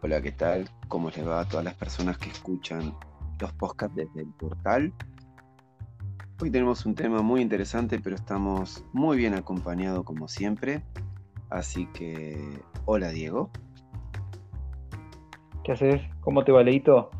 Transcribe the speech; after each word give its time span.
Hola, 0.00 0.22
¿qué 0.22 0.30
tal? 0.30 0.70
¿Cómo 0.86 1.10
les 1.10 1.26
va 1.26 1.40
a 1.40 1.44
todas 1.44 1.64
las 1.64 1.74
personas 1.74 2.18
que 2.18 2.30
escuchan 2.30 2.94
los 3.40 3.52
podcasts 3.54 3.96
desde 3.96 4.20
el 4.20 4.28
portal? 4.28 4.92
Hoy 6.40 6.52
tenemos 6.52 6.86
un 6.86 6.94
tema 6.94 7.20
muy 7.20 7.40
interesante, 7.40 7.98
pero 7.98 8.14
estamos 8.14 8.84
muy 8.92 9.16
bien 9.16 9.34
acompañados 9.34 10.04
como 10.04 10.28
siempre. 10.28 10.82
Así 11.50 11.86
que, 11.86 12.38
hola 12.84 13.08
Diego. 13.08 13.50
¿Qué 15.64 15.72
haces? 15.72 16.00
¿Cómo 16.20 16.44
te 16.44 16.52
va, 16.52 16.62
Leito? 16.62 17.10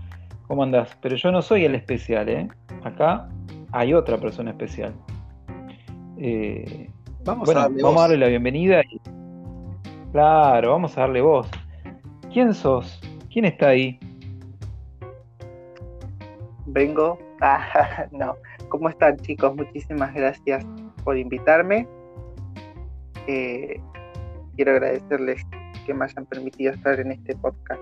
¿Cómo 0.46 0.62
andás? 0.62 0.96
Pero 1.02 1.16
yo 1.16 1.32
no 1.32 1.42
soy 1.42 1.64
el 1.64 1.74
especial, 1.74 2.28
¿eh? 2.28 2.48
Acá 2.84 3.28
hay 3.72 3.92
otra 3.92 4.20
persona 4.20 4.52
especial. 4.52 4.94
Eh, 6.16 6.88
vamos, 7.24 7.50
a 7.50 7.54
darle, 7.54 7.82
vamos 7.82 7.98
a 7.98 8.02
darle 8.02 8.18
la 8.18 8.28
bienvenida. 8.28 8.82
Y... 8.88 9.00
Claro, 10.12 10.70
vamos 10.70 10.96
a 10.96 11.00
darle 11.00 11.20
voz. 11.22 11.48
¿Quién 12.32 12.52
sos? 12.52 13.00
¿Quién 13.32 13.46
está 13.46 13.68
ahí? 13.68 13.98
Vengo. 16.66 17.18
Ah, 17.40 18.08
no. 18.10 18.34
¿Cómo 18.68 18.88
están 18.88 19.16
chicos? 19.18 19.54
Muchísimas 19.54 20.12
gracias 20.12 20.66
por 21.04 21.16
invitarme. 21.16 21.86
Eh, 23.28 23.80
quiero 24.56 24.72
agradecerles 24.72 25.40
que 25.86 25.94
me 25.94 26.06
hayan 26.06 26.26
permitido 26.26 26.72
estar 26.72 26.98
en 26.98 27.12
este 27.12 27.36
podcast. 27.36 27.80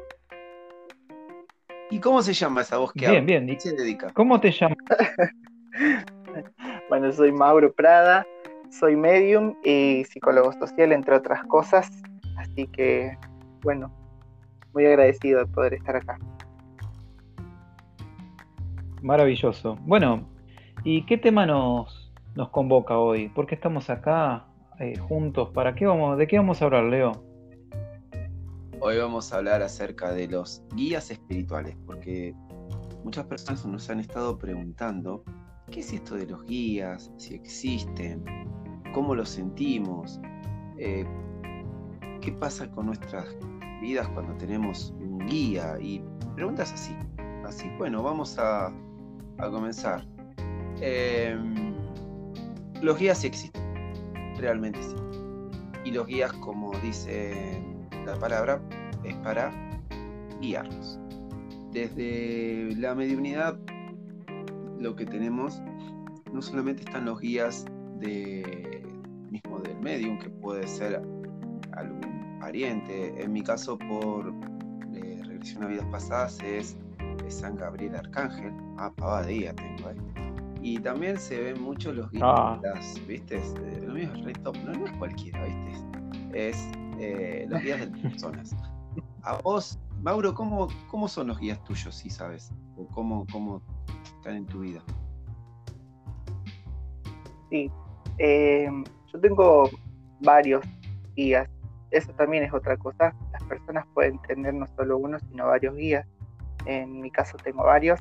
¿Y 1.90 2.00
cómo 2.00 2.20
se 2.20 2.34
llama 2.34 2.60
esa 2.60 2.76
voz 2.76 2.92
que 2.92 3.08
Bien, 3.08 3.24
bien. 3.24 3.58
se 3.58 3.74
dedica? 3.74 4.12
¿Cómo 4.12 4.38
te 4.38 4.50
llamas? 4.50 4.76
bueno, 6.90 7.10
soy 7.10 7.32
Mauro 7.32 7.72
Prada, 7.72 8.26
soy 8.68 8.94
medium 8.94 9.54
y 9.64 10.04
psicólogo 10.04 10.52
social, 10.52 10.92
entre 10.92 11.14
otras 11.14 11.42
cosas. 11.44 11.90
Así 12.36 12.66
que, 12.66 13.16
bueno, 13.62 13.90
muy 14.76 14.84
agradecido 14.84 15.38
de 15.38 15.46
poder 15.46 15.72
estar 15.72 15.96
acá. 15.96 16.18
Maravilloso. 19.00 19.78
Bueno, 19.86 20.28
¿y 20.84 21.06
qué 21.06 21.16
tema 21.16 21.46
nos, 21.46 22.12
nos 22.34 22.50
convoca 22.50 22.98
hoy? 22.98 23.30
¿Por 23.30 23.46
qué 23.46 23.54
estamos 23.54 23.88
acá 23.88 24.44
eh, 24.78 24.98
juntos? 24.98 25.48
¿Para 25.54 25.74
qué 25.74 25.86
vamos, 25.86 26.18
¿De 26.18 26.26
qué 26.26 26.36
vamos 26.36 26.60
a 26.60 26.66
hablar, 26.66 26.84
Leo? 26.84 27.12
Hoy 28.80 28.98
vamos 28.98 29.32
a 29.32 29.38
hablar 29.38 29.62
acerca 29.62 30.12
de 30.12 30.28
los 30.28 30.62
guías 30.74 31.10
espirituales, 31.10 31.74
porque 31.86 32.34
muchas 33.02 33.24
personas 33.24 33.64
nos 33.64 33.88
han 33.88 34.00
estado 34.00 34.36
preguntando 34.36 35.24
qué 35.70 35.80
es 35.80 35.90
esto 35.94 36.16
de 36.16 36.26
los 36.26 36.44
guías, 36.44 37.10
si 37.16 37.34
existen, 37.34 38.22
cómo 38.92 39.14
los 39.14 39.30
sentimos, 39.30 40.20
eh, 40.76 41.06
qué 42.20 42.30
pasa 42.32 42.70
con 42.70 42.84
nuestras 42.86 43.24
vidas 43.80 44.08
cuando 44.08 44.34
tenemos 44.34 44.94
un 44.98 45.18
guía 45.26 45.76
y 45.80 46.02
preguntas 46.34 46.72
así. 46.72 46.96
Así, 47.44 47.70
bueno, 47.78 48.02
vamos 48.02 48.36
a, 48.38 48.72
comenzar. 49.38 50.06
Em, 50.80 51.74
los 52.82 52.98
guías 52.98 53.18
sí 53.18 53.26
existen, 53.28 53.62
realmente 54.36 54.82
sí. 54.82 54.94
Y 55.84 55.92
los 55.92 56.06
guías, 56.06 56.32
como 56.34 56.72
dice 56.80 57.62
la 58.04 58.16
palabra, 58.16 58.60
es 59.04 59.14
para 59.16 59.52
guiarnos. 60.40 60.98
Desde 61.72 62.74
la 62.76 62.94
mediunidad, 62.94 63.58
lo 64.78 64.96
que 64.96 65.06
tenemos, 65.06 65.62
no 66.32 66.42
solamente 66.42 66.82
están 66.82 67.04
los 67.04 67.20
guías 67.20 67.64
de, 67.98 68.84
mismo 69.30 69.58
del 69.60 69.78
medium, 69.80 70.18
que 70.18 70.28
puede 70.28 70.66
ser 70.66 71.02
algún 71.72 72.05
pariente. 72.46 73.20
En 73.20 73.32
mi 73.32 73.42
caso, 73.42 73.76
por 73.76 74.32
eh, 74.94 75.20
regresión 75.24 75.64
a 75.64 75.66
vidas 75.66 75.86
pasadas, 75.86 76.38
es, 76.44 76.78
San 77.28 77.56
Gabriel 77.56 77.96
Arcángel. 77.96 78.52
Ah, 78.78 78.92
pavadía 78.96 79.52
tengo 79.52 79.88
ahí. 79.88 79.96
Y 80.62 80.78
también 80.78 81.18
se 81.18 81.42
ven 81.42 81.60
mucho 81.60 81.92
los 81.92 82.08
guías, 82.12 82.24
ah. 82.24 82.60
¿viste? 83.08 83.42
Lo 83.84 83.94
mío 83.94 84.08
es 84.14 84.24
re 84.24 84.32
top, 84.44 84.56
no, 84.58 84.86
es 84.86 84.92
cualquiera, 84.92 85.44
¿viste? 85.44 85.72
Es 86.32 86.70
eh, 87.00 87.46
los 87.48 87.60
guías 87.62 87.80
de 87.80 87.86
las 87.86 87.98
personas. 87.98 88.56
A 89.22 89.38
vos, 89.42 89.76
Mauro, 90.02 90.32
¿cómo, 90.32 90.68
¿cómo 90.88 91.08
son 91.08 91.26
los 91.26 91.40
guías 91.40 91.62
tuyos, 91.64 91.96
si 91.96 92.10
sabes? 92.10 92.52
¿O 92.76 92.86
cómo, 92.86 93.26
cómo 93.32 93.60
están 94.04 94.36
en 94.36 94.46
tu 94.46 94.60
vida? 94.60 94.84
Sí, 97.50 97.68
eh, 98.18 98.68
yo 99.12 99.20
tengo 99.20 99.68
varios 100.20 100.64
guías 101.16 101.48
eso 101.90 102.12
también 102.12 102.44
es 102.44 102.52
otra 102.52 102.76
cosa. 102.76 103.14
Las 103.32 103.42
personas 103.44 103.86
pueden 103.94 104.18
tener 104.22 104.54
no 104.54 104.66
solo 104.76 104.98
uno, 104.98 105.18
sino 105.18 105.46
varios 105.46 105.74
guías. 105.76 106.06
En 106.66 107.00
mi 107.00 107.10
caso 107.10 107.36
tengo 107.36 107.64
varios 107.64 108.00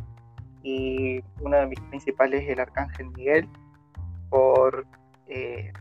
y 0.66 1.24
uno 1.42 1.58
de 1.58 1.68
mis 1.68 1.80
principales 1.80 2.44
es 2.44 2.50
el 2.50 2.60
Arcángel 2.60 3.12
Miguel, 3.12 3.48
por 4.30 4.88
eh, 5.28 5.72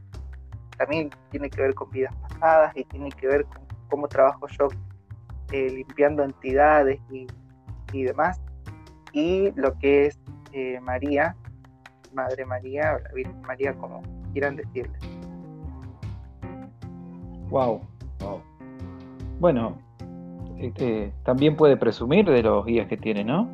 también 0.76 1.08
tiene 1.30 1.48
que 1.48 1.62
ver 1.62 1.74
con 1.74 1.90
vidas 1.90 2.14
pasadas 2.16 2.76
y 2.76 2.84
tiene 2.84 3.10
que 3.10 3.26
ver 3.26 3.44
con 3.46 3.62
cómo 3.88 4.08
trabajo 4.08 4.46
yo 4.48 4.68
eh, 5.52 5.70
limpiando 5.70 6.22
entidades 6.22 7.00
y, 7.10 7.26
demás. 7.92 8.40
Y 9.12 9.52
lo 9.52 9.78
que 9.78 10.06
es 10.06 10.18
eh, 10.52 10.80
María, 10.80 11.36
Madre 12.12 12.44
María, 12.44 12.96
o 12.96 12.98
la 12.98 13.12
Virgen 13.12 13.40
María, 13.42 13.72
como 13.74 14.02
quieran 14.32 14.56
decirle. 14.56 14.98
Wow, 17.48 17.80
bueno, 19.40 19.78
este, 20.58 21.12
también 21.24 21.56
puede 21.56 21.76
presumir 21.76 22.24
de 22.26 22.42
los 22.42 22.64
guías 22.64 22.88
que 22.88 22.96
tiene, 22.96 23.24
¿no? 23.24 23.48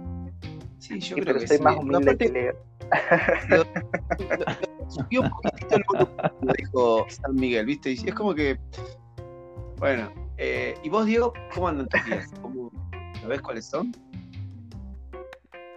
Sí, 0.78 1.00
yo 1.00 1.16
creo 1.16 1.38
que 1.38 1.46
soy 1.46 1.58
más 1.58 1.76
humilde 1.76 2.16
que 2.16 2.28
Leo. 2.28 2.54
Subió 4.88 5.22
un 5.22 5.30
poquitito 5.30 5.76
el 5.76 5.84
lo 6.42 6.52
dijo 6.52 7.06
San 7.08 7.34
Miguel, 7.34 7.66
¿viste? 7.66 7.92
Y 7.92 8.08
es 8.08 8.14
como 8.14 8.34
que. 8.34 8.58
Bueno, 9.78 10.10
eh, 10.36 10.74
¿y 10.82 10.88
vos, 10.88 11.06
Diego, 11.06 11.32
cómo 11.54 11.68
andan 11.68 11.88
tus 11.88 12.04
guías? 12.04 12.30
¿Cómo, 12.42 12.70
¿Sabés 13.20 13.40
cuáles 13.40 13.66
son? 13.66 13.92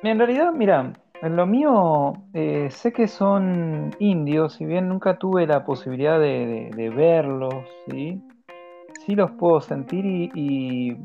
En 0.04 0.18
realidad, 0.18 0.52
mira, 0.52 0.94
en 1.22 1.36
lo 1.36 1.46
mío 1.46 2.14
eh, 2.34 2.70
sé 2.72 2.92
que 2.92 3.08
son 3.08 3.96
indios, 4.00 4.54
si 4.54 4.66
bien 4.66 4.90
nunca 4.90 5.18
tuve 5.18 5.48
la 5.48 5.64
posibilidad 5.64 6.20
de, 6.20 6.72
de 6.76 6.90
verlos, 6.90 7.54
¿sí? 7.90 8.22
Sí 9.06 9.16
los 9.16 9.32
puedo 9.32 9.62
sentir 9.62 10.06
y, 10.06 10.98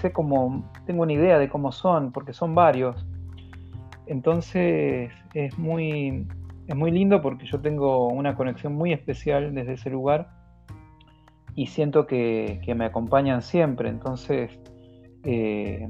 sé 0.00 0.12
cómo, 0.12 0.70
tengo 0.86 1.02
una 1.02 1.12
idea 1.12 1.38
de 1.38 1.48
cómo 1.48 1.72
son, 1.72 2.12
porque 2.12 2.32
son 2.32 2.54
varios. 2.54 3.06
Entonces 4.06 5.10
es 5.34 5.58
muy, 5.58 6.26
es 6.66 6.76
muy 6.76 6.90
lindo 6.90 7.22
porque 7.22 7.46
yo 7.46 7.60
tengo 7.60 8.08
una 8.08 8.34
conexión 8.34 8.74
muy 8.74 8.92
especial 8.92 9.54
desde 9.54 9.74
ese 9.74 9.90
lugar 9.90 10.28
y 11.54 11.66
siento 11.66 12.06
que, 12.06 12.60
me 12.76 12.84
acompañan 12.84 13.42
siempre. 13.42 13.88
Entonces 13.88 14.50
eh, 15.24 15.88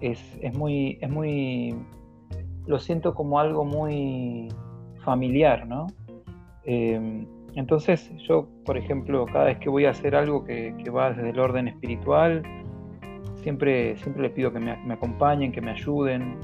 es, 0.00 0.56
muy, 0.56 0.98
es 1.00 1.10
muy, 1.10 1.74
lo 2.66 2.78
siento 2.78 3.14
como 3.14 3.38
algo 3.38 3.64
muy 3.64 4.48
familiar, 5.04 5.66
¿no? 5.66 5.86
Eh, 6.64 7.26
entonces 7.54 8.10
yo, 8.28 8.48
por 8.64 8.76
ejemplo, 8.76 9.26
cada 9.26 9.46
vez 9.46 9.58
que 9.58 9.68
voy 9.68 9.84
a 9.86 9.90
hacer 9.90 10.14
algo 10.14 10.44
que, 10.44 10.72
va 10.94 11.12
desde 11.12 11.30
el 11.30 11.38
orden 11.38 11.68
espiritual, 11.68 12.42
siempre, 13.42 13.96
siempre 13.98 14.22
les 14.22 14.32
pido 14.32 14.52
que 14.52 14.60
me, 14.60 14.92
acompañen, 14.92 15.52
que 15.52 15.60
me 15.60 15.72
ayuden, 15.72 16.36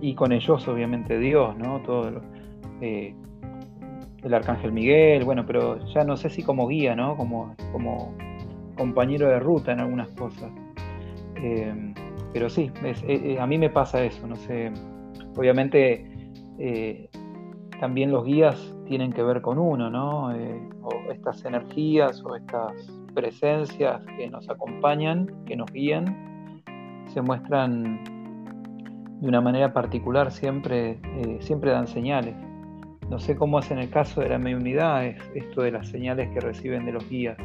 y 0.00 0.14
con 0.14 0.32
ellos 0.32 0.66
obviamente 0.68 1.18
Dios, 1.18 1.56
¿no? 1.56 1.80
Todo 1.82 2.20
eh, 2.80 3.14
el 4.22 4.34
Arcángel 4.34 4.72
Miguel, 4.72 5.24
bueno, 5.24 5.46
pero 5.46 5.84
ya 5.86 6.04
no 6.04 6.16
sé 6.16 6.28
si 6.28 6.42
como 6.42 6.66
guía, 6.68 6.94
¿no? 6.94 7.16
Como, 7.16 7.54
como 7.72 8.14
compañero 8.76 9.28
de 9.28 9.38
ruta 9.38 9.72
en 9.72 9.80
algunas 9.80 10.08
cosas. 10.10 10.50
Eh, 11.36 11.94
pero 12.32 12.48
sí, 12.48 12.70
eh, 12.84 13.36
a 13.38 13.46
mí 13.46 13.58
me 13.58 13.70
pasa 13.70 14.04
eso, 14.04 14.26
no 14.26 14.36
sé. 14.36 14.72
Obviamente 15.36 16.06
también 17.82 18.12
los 18.12 18.24
guías 18.24 18.72
tienen 18.86 19.12
que 19.12 19.24
ver 19.24 19.42
con 19.42 19.58
uno, 19.58 19.90
¿no? 19.90 20.32
Eh, 20.32 20.70
o 20.82 21.10
estas 21.10 21.44
energías 21.44 22.22
o 22.24 22.36
estas 22.36 22.72
presencias 23.12 24.00
que 24.16 24.30
nos 24.30 24.48
acompañan, 24.48 25.26
que 25.46 25.56
nos 25.56 25.68
guían, 25.72 26.62
se 27.12 27.20
muestran 27.20 28.04
de 29.20 29.28
una 29.28 29.40
manera 29.40 29.72
particular, 29.72 30.30
siempre, 30.30 31.00
eh, 31.02 31.38
siempre 31.40 31.72
dan 31.72 31.88
señales. 31.88 32.36
No 33.10 33.18
sé 33.18 33.34
cómo 33.34 33.58
es 33.58 33.68
en 33.72 33.80
el 33.80 33.90
caso 33.90 34.20
de 34.20 34.28
la 34.28 34.38
mediunidad, 34.38 35.04
es 35.04 35.20
esto 35.34 35.62
de 35.62 35.72
las 35.72 35.88
señales 35.88 36.30
que 36.32 36.38
reciben 36.38 36.86
de 36.86 36.92
los 36.92 37.10
guías. 37.10 37.36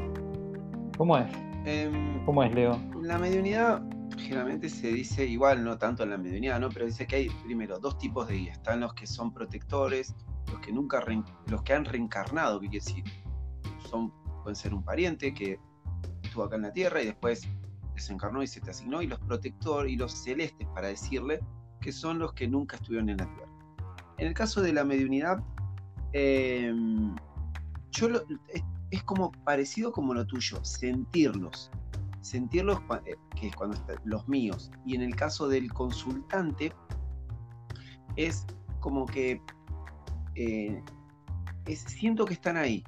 ¿Cómo 1.00 1.18
es? 1.18 1.32
Em, 1.66 2.24
¿Cómo 2.26 2.44
es, 2.44 2.54
Leo? 2.54 2.80
La 3.02 3.18
mediunidad 3.18 3.82
generalmente 4.18 4.70
se 4.70 4.92
dice 4.92 5.26
igual, 5.26 5.64
no 5.64 5.78
tanto 5.78 6.04
en 6.04 6.12
la 6.12 6.18
mediunidad, 6.18 6.60
¿no? 6.60 6.70
Pero 6.70 6.86
dice 6.86 7.08
que 7.08 7.16
hay 7.16 7.30
primero 7.44 7.80
dos 7.80 7.98
tipos 7.98 8.28
de 8.28 8.36
guías. 8.36 8.58
Están 8.58 8.82
los 8.82 8.94
que 8.94 9.08
son 9.08 9.34
protectores, 9.34 10.16
los 10.52 10.60
que 10.60 10.72
nunca 10.72 11.04
los 11.48 11.62
que 11.64 11.74
han 11.74 11.86
reencarnado, 11.86 12.60
que 12.60 12.70
quiere 12.70 12.86
decir, 12.86 13.04
son, 13.90 14.12
pueden 14.44 14.56
ser 14.56 14.74
un 14.74 14.84
pariente 14.84 15.34
que 15.34 15.60
estuvo 16.24 16.44
acá 16.44 16.56
en 16.56 16.64
la 16.64 16.74
Tierra 16.74 17.02
y 17.02 17.06
después 17.06 17.48
desencarnó 17.94 18.44
y 18.44 18.48
se 18.48 18.62
te 18.62 18.72
asignó, 18.72 19.02
y 19.02 19.08
los 19.08 19.20
protectores 19.20 19.92
y 19.92 19.96
los 19.96 20.12
celestes 20.12 20.68
para 20.74 20.88
decirle 20.88 21.40
que 21.82 21.92
son 21.92 22.20
los 22.20 22.34
que 22.34 22.48
nunca 22.48 22.76
estuvieron 22.78 23.10
en 23.10 23.18
la 23.18 23.26
Tierra. 23.34 23.52
En 24.18 24.28
el 24.28 24.34
caso 24.34 24.62
de 24.62 24.74
la 24.74 24.84
mediunidad, 24.84 25.44
em, 26.14 27.16
yo 27.92 28.08
es, 28.90 29.04
como 29.04 29.32
parecido 29.44 29.92
como 29.92 30.14
lo 30.14 30.26
tuyo, 30.26 30.64
sentirlos, 30.64 31.72
sentirlos 32.22 32.80
eh, 33.06 33.16
que 33.36 33.48
es 33.48 33.56
cuando 33.56 33.76
están 33.76 33.98
los 34.06 34.28
míos. 34.28 34.72
Y 34.86 34.96
en 34.96 35.02
el 35.02 35.16
caso 35.16 35.48
del 35.48 35.72
consultante, 35.72 36.74
es 38.16 38.46
como 38.80 39.06
que 39.06 39.42
eh, 40.38 40.84
siento 41.76 42.26
que 42.26 42.36
están 42.36 42.58
ahí, 42.58 42.84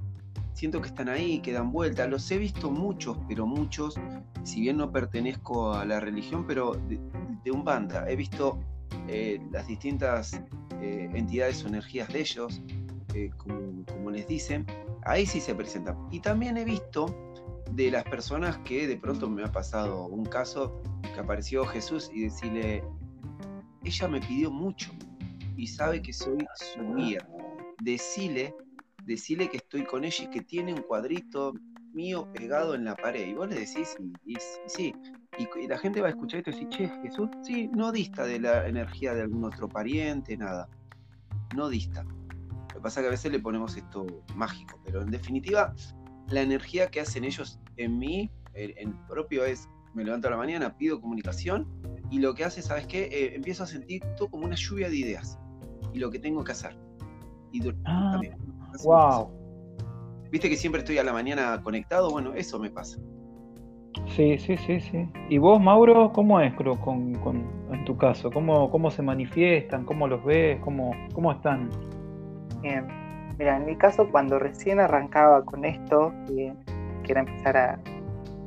siento 0.54 0.82
que 0.82 0.88
están 0.88 1.10
ahí, 1.10 1.40
que 1.40 1.52
dan 1.52 1.72
vuelta. 1.72 2.08
Los 2.08 2.30
he 2.32 2.38
visto 2.38 2.70
muchos, 2.70 3.18
pero 3.28 3.48
muchos, 3.48 3.96
si 4.44 4.62
bien 4.62 4.78
no 4.78 4.92
pertenezco 4.92 5.74
a 5.74 5.84
la 5.84 6.00
religión, 6.00 6.46
pero 6.48 6.74
de, 6.88 7.52
un 7.52 7.64
banda. 7.64 8.08
He 8.08 8.16
visto 8.16 8.60
eh, 9.08 9.42
las 9.52 9.68
distintas 9.68 10.40
eh, 10.82 11.10
entidades 11.14 11.64
o 11.64 11.68
energías 11.68 12.08
de 12.10 12.20
ellos, 12.20 12.62
como, 13.38 14.12
les 14.12 14.28
dicen, 14.28 14.68
ahí 15.04 15.26
sí 15.26 15.42
se 15.42 15.56
presentan. 15.56 15.98
Y 16.12 16.20
también 16.20 16.58
he 16.58 16.64
visto 16.64 17.34
de 17.72 17.90
las 17.90 18.04
personas 18.04 18.58
que 18.60 18.88
de 18.88 18.98
pronto 18.98 19.28
me 19.28 19.44
ha 19.44 19.52
pasado 19.52 20.06
un 20.06 20.26
caso 20.26 20.80
que 21.02 21.20
apareció 21.20 21.66
Jesús 21.66 22.12
y 22.14 22.22
decirle, 22.22 22.84
ella 23.84 24.08
me 24.08 24.20
pidió 24.22 24.52
mucho 24.52 24.92
y 25.58 25.66
sabe 25.68 26.02
que 26.02 26.14
soy 26.14 26.38
su 26.56 26.96
guía 26.96 27.28
decile, 27.82 28.54
decile 29.06 29.50
que 29.50 29.58
estoy 29.58 29.84
con 29.84 30.04
ella 30.04 30.26
y 30.26 30.30
que 30.30 30.42
tiene 30.42 30.74
un 30.74 30.82
cuadrito 30.82 31.54
mío 31.94 32.32
pegado 32.34 32.76
en 32.76 32.86
la 32.86 32.96
pared. 32.96 33.28
Y 33.28 33.34
vos 33.34 33.50
le 33.50 33.56
decís, 33.56 33.98
y, 34.26 34.38
sí, 34.68 34.94
y, 35.38 35.68
la 35.68 35.78
gente 35.78 36.02
va 36.02 36.08
a 36.08 36.12
escuchar 36.12 36.40
esto 36.40 36.52
y 36.52 36.54
decir, 36.54 36.70
che, 36.70 36.90
Jesús, 37.02 37.30
sí, 37.44 37.70
no 37.74 37.92
dista 37.92 38.26
de 38.26 38.40
la 38.40 38.68
energía 38.68 39.14
de 39.14 39.22
algún 39.22 39.44
otro 39.44 39.68
pariente, 39.68 40.38
nada. 40.38 40.70
No 41.56 41.70
dista. 41.70 42.04
Lo 42.04 42.76
que 42.76 42.82
pasa 42.82 43.00
es 43.00 43.04
que 43.04 43.08
a 43.08 43.12
veces 43.12 43.32
le 43.32 43.40
ponemos 43.40 43.76
esto 43.76 44.06
mágico, 44.36 44.80
pero 44.86 45.02
en 45.02 45.10
definitiva, 45.10 45.74
la 46.28 46.42
energía 46.42 46.90
que 46.90 47.02
hacen 47.02 47.24
ellos 47.24 47.60
en 47.78 47.98
mí, 47.98 48.30
en 48.54 48.94
propio 49.08 49.44
es, 49.44 49.68
me 49.94 50.04
levanto 50.04 50.28
a 50.28 50.32
la 50.32 50.38
mañana, 50.38 50.78
pido 50.78 51.02
comunicación, 51.02 51.68
y 52.12 52.20
lo 52.20 52.36
que 52.36 52.46
hace, 52.46 52.62
¿sabes 52.62 52.88
qué? 52.88 53.06
Eh, 53.06 53.36
empiezo 53.36 53.64
a 53.64 53.68
sentir 53.68 54.04
todo 54.16 54.30
como 54.30 54.46
una 54.46 54.56
lluvia 54.56 54.90
de 54.90 54.98
ideas, 54.98 55.40
y 55.94 56.00
lo 56.00 56.12
que 56.12 56.20
tengo 56.20 56.44
que 56.44 56.52
hacer 56.52 56.78
y 57.52 57.62
ah, 57.86 58.20
Wow. 58.84 59.32
Viste 60.32 60.50
que 60.50 60.56
siempre 60.56 60.80
estoy 60.80 60.98
a 61.00 61.04
la 61.04 61.14
mañana 61.14 61.62
conectado, 61.64 62.12
bueno, 62.12 62.34
eso 62.36 62.60
me 62.60 62.70
pasa. 62.70 63.00
Sí, 64.16 64.38
sí, 64.38 64.58
sí, 64.58 64.80
sí. 64.80 65.10
¿Y 65.30 65.38
vos, 65.40 65.60
Mauro, 65.60 66.12
cómo 66.14 66.40
es 66.40 66.54
con, 66.54 67.16
en 67.72 67.86
tu 67.86 67.98
caso? 67.98 68.32
¿Cómo, 68.32 68.70
¿Cómo 68.70 68.92
se 68.92 69.02
manifiestan? 69.02 69.86
¿Cómo 69.86 70.08
los 70.08 70.24
ves? 70.24 70.60
¿Cómo, 70.62 70.92
cómo 71.14 71.32
están? 71.32 71.70
Bien. 72.62 72.86
Mira, 73.38 73.58
en 73.58 73.66
mi 73.66 73.76
caso, 73.76 74.08
cuando 74.12 74.38
recién 74.38 74.80
arrancaba 74.80 75.44
con 75.46 75.66
esto, 75.66 76.14
que, 76.28 76.54
era 77.08 77.22
empezar 77.22 77.58
a, 77.58 77.80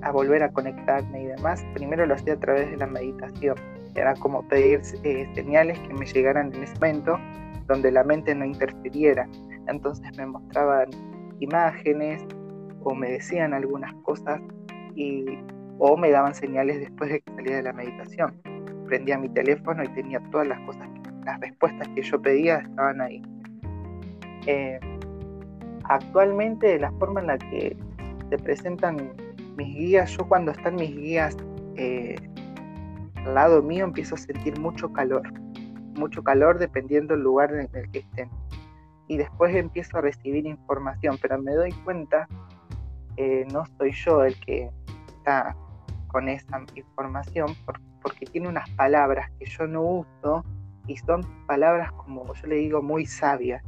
a, 0.02 0.12
volver 0.12 0.44
a 0.44 0.52
conectarme 0.52 1.22
y 1.22 1.26
demás, 1.26 1.64
primero 1.74 2.06
lo 2.06 2.14
hacía 2.14 2.34
a 2.34 2.38
través 2.38 2.70
de 2.70 2.76
la 2.76 2.86
meditación. 2.86 3.56
Era 3.96 4.14
como 4.14 4.46
pedir 4.46 4.80
eh, 5.02 5.28
señales 5.34 5.78
que 5.80 5.92
me 5.94 6.06
llegaran 6.06 6.54
en 6.54 6.62
ese 6.62 6.74
momento 6.74 7.18
donde 7.72 7.90
la 7.90 8.04
mente 8.04 8.34
no 8.34 8.44
interfiriera. 8.44 9.28
Entonces 9.66 10.06
me 10.16 10.26
mostraban 10.26 10.88
imágenes 11.40 12.22
o 12.84 12.94
me 12.94 13.12
decían 13.12 13.54
algunas 13.54 13.92
cosas 14.04 14.40
y, 14.94 15.24
o 15.78 15.96
me 15.96 16.10
daban 16.10 16.34
señales 16.34 16.80
después 16.80 17.10
de 17.10 17.20
que 17.20 17.32
salía 17.34 17.56
de 17.56 17.62
la 17.62 17.72
meditación. 17.72 18.40
Prendía 18.86 19.18
mi 19.18 19.28
teléfono 19.30 19.82
y 19.82 19.88
tenía 19.88 20.20
todas 20.30 20.46
las 20.46 20.60
cosas, 20.60 20.88
las 21.24 21.40
respuestas 21.40 21.88
que 21.88 22.02
yo 22.02 22.20
pedía 22.20 22.58
estaban 22.58 23.00
ahí. 23.00 23.22
Eh, 24.46 24.78
actualmente 25.84 26.78
la 26.78 26.90
forma 26.92 27.20
en 27.20 27.26
la 27.28 27.38
que 27.38 27.76
se 28.28 28.38
presentan 28.38 29.12
mis 29.56 29.74
guías, 29.74 30.10
yo 30.16 30.26
cuando 30.28 30.50
están 30.50 30.74
mis 30.74 30.94
guías 30.94 31.36
eh, 31.76 32.16
al 33.16 33.34
lado 33.34 33.62
mío 33.62 33.84
empiezo 33.84 34.14
a 34.16 34.18
sentir 34.18 34.58
mucho 34.58 34.92
calor 34.92 35.22
mucho 35.94 36.22
calor 36.22 36.58
dependiendo 36.58 37.14
del 37.14 37.22
lugar 37.22 37.52
en 37.52 37.68
el 37.72 37.90
que 37.90 38.00
estén. 38.00 38.30
Y 39.08 39.16
después 39.16 39.54
empiezo 39.54 39.98
a 39.98 40.00
recibir 40.00 40.46
información, 40.46 41.18
pero 41.20 41.40
me 41.40 41.52
doy 41.54 41.72
cuenta 41.84 42.28
que 43.16 43.46
no 43.52 43.64
soy 43.78 43.92
yo 43.92 44.24
el 44.24 44.38
que 44.40 44.70
está 45.08 45.54
con 46.08 46.28
esa 46.28 46.62
información 46.74 47.54
porque 48.02 48.26
tiene 48.26 48.48
unas 48.48 48.68
palabras 48.70 49.30
que 49.38 49.46
yo 49.46 49.66
no 49.66 49.82
uso 49.82 50.44
y 50.86 50.96
son 50.96 51.22
palabras 51.46 51.92
como 51.92 52.32
yo 52.34 52.46
le 52.48 52.56
digo 52.56 52.82
muy 52.82 53.06
sabias, 53.06 53.62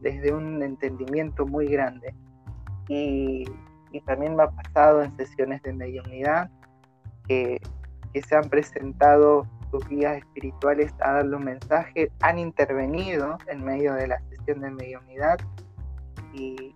desde 0.00 0.32
un 0.32 0.62
entendimiento 0.62 1.46
muy 1.46 1.66
grande. 1.66 2.14
Y, 2.88 3.44
también 4.04 4.36
me 4.36 4.44
ha 4.44 4.50
pasado 4.50 5.02
en 5.02 5.16
sesiones 5.16 5.62
de 5.62 5.72
mediunidad 5.72 6.50
que, 7.26 7.58
que 8.12 8.22
se 8.22 8.36
han 8.36 8.48
presentado 8.48 9.46
sus 9.70 9.86
guías 9.88 10.18
espirituales 10.18 10.92
a 11.00 11.14
darle 11.14 11.36
un 11.36 11.44
mensaje, 11.44 12.10
han 12.20 12.38
intervenido 12.38 13.38
en 13.46 13.64
medio 13.64 13.94
de 13.94 14.08
la 14.08 14.18
sesión 14.30 14.60
de 14.60 14.70
mediunidad 14.70 15.38
y 16.32 16.74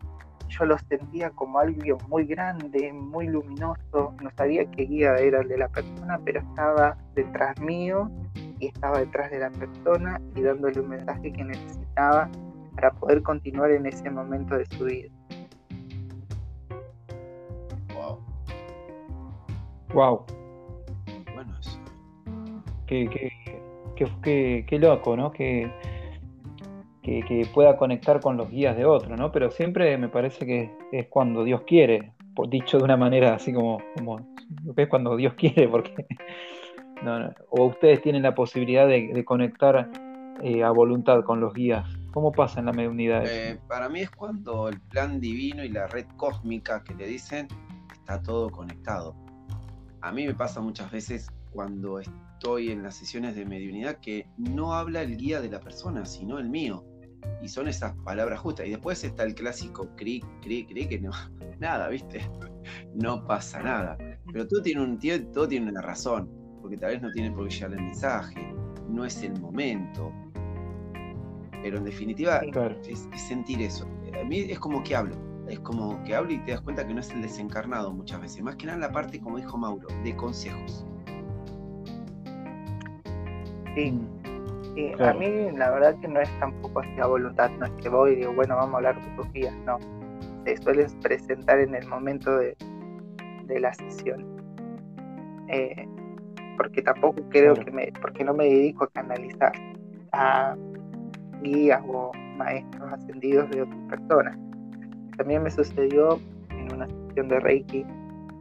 yo 0.48 0.64
lo 0.66 0.76
sentía 0.78 1.30
como 1.30 1.58
algo 1.58 1.98
muy 2.08 2.26
grande, 2.26 2.92
muy 2.92 3.26
luminoso, 3.26 4.14
no 4.20 4.30
sabía 4.36 4.70
qué 4.70 4.84
guía 4.84 5.16
era 5.16 5.40
el 5.40 5.48
de 5.48 5.58
la 5.58 5.68
persona, 5.68 6.20
pero 6.24 6.40
estaba 6.40 6.96
detrás 7.14 7.58
mío 7.60 8.10
y 8.58 8.66
estaba 8.66 8.98
detrás 8.98 9.30
de 9.30 9.38
la 9.38 9.50
persona 9.50 10.20
y 10.34 10.42
dándole 10.42 10.80
un 10.80 10.90
mensaje 10.90 11.32
que 11.32 11.44
necesitaba 11.44 12.28
para 12.74 12.90
poder 12.92 13.22
continuar 13.22 13.70
en 13.70 13.86
ese 13.86 14.10
momento 14.10 14.56
de 14.56 14.66
su 14.66 14.84
vida. 14.84 15.08
Wow. 17.94 18.18
Wow 19.94 20.41
qué, 24.22 24.78
loco, 24.78 25.16
¿no? 25.16 25.32
Que, 25.32 25.70
que, 27.02 27.46
pueda 27.52 27.76
conectar 27.76 28.20
con 28.20 28.36
los 28.36 28.50
guías 28.50 28.76
de 28.76 28.84
otro, 28.84 29.16
¿no? 29.16 29.32
Pero 29.32 29.50
siempre 29.50 29.96
me 29.98 30.08
parece 30.08 30.46
que 30.46 30.70
es 30.92 31.06
cuando 31.08 31.44
Dios 31.44 31.62
quiere, 31.66 32.12
dicho 32.48 32.78
de 32.78 32.84
una 32.84 32.96
manera 32.96 33.34
así 33.34 33.52
como, 33.52 33.78
como 33.96 34.20
es 34.76 34.88
cuando 34.88 35.16
Dios 35.16 35.34
quiere, 35.34 35.68
porque 35.68 36.06
o 37.50 37.66
ustedes 37.66 38.02
tienen 38.02 38.22
la 38.22 38.34
posibilidad 38.34 38.86
de, 38.86 39.24
conectar 39.24 39.90
eh, 40.42 40.62
a 40.62 40.70
voluntad 40.70 41.22
con 41.24 41.40
los 41.40 41.52
guías. 41.52 41.88
¿Cómo 42.12 42.30
pasa 42.30 42.60
en 42.60 42.66
la 42.66 42.72
mediunidad? 42.72 43.24
Eh, 43.26 43.58
para 43.68 43.88
mí 43.88 44.00
es 44.00 44.10
cuando 44.10 44.68
el 44.68 44.80
plan 44.80 45.18
divino 45.18 45.64
y 45.64 45.68
la 45.70 45.86
red 45.86 46.06
cósmica 46.16 46.82
que 46.84 46.94
le 46.94 47.06
dicen 47.06 47.48
está 47.92 48.22
todo 48.22 48.50
conectado. 48.50 49.14
A 50.02 50.12
mí 50.12 50.26
me 50.26 50.34
pasa 50.34 50.60
muchas 50.60 50.90
veces 50.90 51.30
cuando 51.52 52.00
estoy 52.42 52.70
en 52.70 52.82
las 52.82 52.96
sesiones 52.96 53.36
de 53.36 53.46
mediunidad 53.46 54.00
que 54.00 54.26
no 54.36 54.74
habla 54.74 55.02
el 55.02 55.16
guía 55.16 55.40
de 55.40 55.48
la 55.48 55.60
persona, 55.60 56.04
sino 56.04 56.40
el 56.40 56.50
mío. 56.50 56.84
Y 57.40 57.46
son 57.48 57.68
esas 57.68 57.94
palabras 57.98 58.40
justas. 58.40 58.66
Y 58.66 58.70
después 58.70 59.04
está 59.04 59.22
el 59.22 59.36
clásico 59.36 59.88
cri, 59.94 60.20
cri, 60.40 60.66
cri, 60.66 60.88
que 60.88 61.00
no, 61.00 61.12
nada, 61.60 61.88
¿viste? 61.88 62.28
No 62.96 63.24
pasa 63.24 63.62
nada. 63.62 63.96
Pero 64.32 64.48
todo 64.48 64.60
tiene, 64.60 64.82
un, 64.82 64.98
todo 65.32 65.46
tiene 65.46 65.70
una 65.70 65.82
razón, 65.82 66.28
porque 66.60 66.76
tal 66.76 66.90
vez 66.90 67.02
no 67.02 67.12
tiene 67.12 67.30
por 67.30 67.46
qué 67.46 67.54
llegar 67.54 67.74
el 67.74 67.80
mensaje, 67.80 68.54
no 68.88 69.04
es 69.04 69.22
el 69.22 69.40
momento. 69.40 70.12
Pero 71.62 71.78
en 71.78 71.84
definitiva, 71.84 72.40
es, 72.88 73.08
sentir 73.14 73.62
eso. 73.62 73.86
A 74.20 74.24
mí 74.24 74.40
es 74.40 74.58
como 74.58 74.82
que 74.82 74.96
hablo, 74.96 75.14
es 75.48 75.60
como 75.60 76.02
que 76.02 76.16
hablo 76.16 76.32
y 76.32 76.44
te 76.44 76.50
das 76.50 76.60
cuenta 76.62 76.84
que 76.84 76.92
no 76.92 76.98
es 76.98 77.10
el 77.10 77.22
desencarnado 77.22 77.92
muchas 77.92 78.20
veces. 78.20 78.42
Más 78.42 78.56
que 78.56 78.66
nada 78.66 78.78
la 78.78 78.90
parte, 78.90 79.20
como 79.20 79.36
dijo 79.36 79.56
Mauro, 79.56 79.86
de 80.02 80.16
consejos. 80.16 80.84
Sí. 83.74 83.92
Mm. 83.92 85.02
A 85.02 85.12
mí 85.12 85.50
la 85.56 85.70
verdad 85.70 85.98
que 86.00 86.08
no 86.08 86.20
es 86.20 86.30
tampoco 86.40 86.80
así 86.80 86.98
a 87.00 87.06
voluntad, 87.06 87.50
no 87.58 87.66
es 87.66 87.72
que 87.72 87.88
voy 87.88 88.12
y 88.12 88.16
digo, 88.16 88.32
bueno, 88.32 88.56
vamos 88.56 88.74
a 88.74 88.76
hablar 88.78 89.00
de 89.00 89.12
utopías, 89.12 89.54
no. 89.66 89.78
Se 90.44 90.56
suelen 90.56 90.88
presentar 91.00 91.60
en 91.60 91.74
el 91.74 91.86
momento 91.88 92.38
de, 92.38 92.56
la 93.60 93.74
sesión. 93.74 94.26
Eh, 95.48 95.86
porque 96.56 96.80
tampoco 96.80 97.20
creo 97.28 97.54
que 97.54 97.70
me, 97.70 97.92
porque 98.00 98.24
no 98.24 98.32
me 98.32 98.44
dedico 98.44 98.84
a 98.84 98.88
canalizar 98.88 99.52
a 100.12 100.56
guías 101.42 101.82
o 101.86 102.12
maestros 102.38 102.92
ascendidos 102.92 103.50
de 103.50 103.62
otras 103.62 103.80
personas. 103.90 104.38
También 105.18 105.42
me 105.42 105.50
sucedió 105.50 106.18
en 106.50 106.72
una 106.72 106.86
sesión 106.88 107.28
de 107.28 107.40
Reiki 107.40 107.84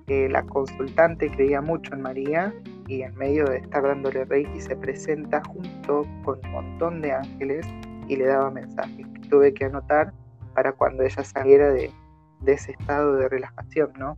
que 0.08 0.30
la 0.30 0.44
consultante 0.44 1.30
creía 1.30 1.62
mucho 1.62 1.94
en 1.94 2.02
María 2.02 2.54
y 2.92 3.04
en 3.04 3.16
medio 3.16 3.46
de 3.46 3.60
estar 3.60 3.84
dándole 3.84 4.26
Reiki 4.26 4.60
se 4.60 4.76
presenta 4.76 5.42
junto 5.46 6.06
con 6.26 6.40
un 6.44 6.52
montón 6.52 7.02
de 7.02 7.14
ángeles 7.14 7.66
y 8.10 8.18
le 8.18 8.26
daba 8.26 8.52
mensajes 8.52 9.08
que 9.08 9.30
tuve 9.30 9.54
que 9.54 9.64
anotar 9.64 10.14
para 10.54 10.74
cuando 10.74 11.04
ella 11.04 11.24
saliera 11.24 11.70
de, 11.70 11.90
ese 12.46 12.74
estado 12.74 13.14
de 13.16 13.30
relajación, 13.30 13.94
¿no? 13.98 14.18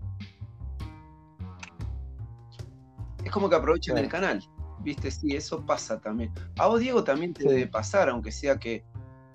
como 3.31 3.49
que 3.49 3.55
aprovechan 3.55 3.97
el 3.97 4.07
canal. 4.09 4.43
Viste, 4.81 5.09
sí, 5.09 5.35
eso 5.35 5.65
pasa 5.65 5.99
también. 5.99 6.31
A 6.59 6.67
vos, 6.67 6.79
Diego, 6.79 7.03
también 7.03 7.33
te 7.33 7.47
debe 7.47 7.67
pasar, 7.67 8.09
aunque 8.09 8.31
sea 8.31 8.59
que 8.59 8.83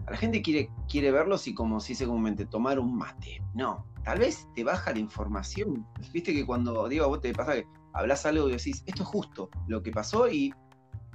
a 0.07 0.13
la 0.13 0.17
gente 0.17 0.43
quiere, 0.43 0.71
quiere 0.89 1.11
verlos 1.11 1.49
y 1.49 1.55
como 1.55 1.81
se 1.81 1.93
dice 1.93 2.07
comúnmente, 2.07 2.47
tomar 2.47 2.79
un 2.79 2.97
mate. 2.97 3.43
No, 3.55 3.87
tal 4.05 4.21
vez 4.21 4.47
te 4.55 4.63
baja 4.63 4.93
la 4.93 4.99
información. 5.01 5.87
Viste 6.13 6.33
que 6.33 6.47
cuando, 6.47 6.89
Diego, 6.89 7.07
a 7.07 7.09
vos 7.09 7.21
te 7.21 7.33
pasa 7.33 7.55
que 7.55 7.67
hablas 7.99 8.25
algo 8.27 8.49
y 8.49 8.53
decís, 8.53 8.83
esto 8.87 9.03
es 9.03 9.09
justo 9.09 9.51
lo 9.67 9.83
que 9.83 9.91
pasó 9.91 10.29
y, 10.29 10.55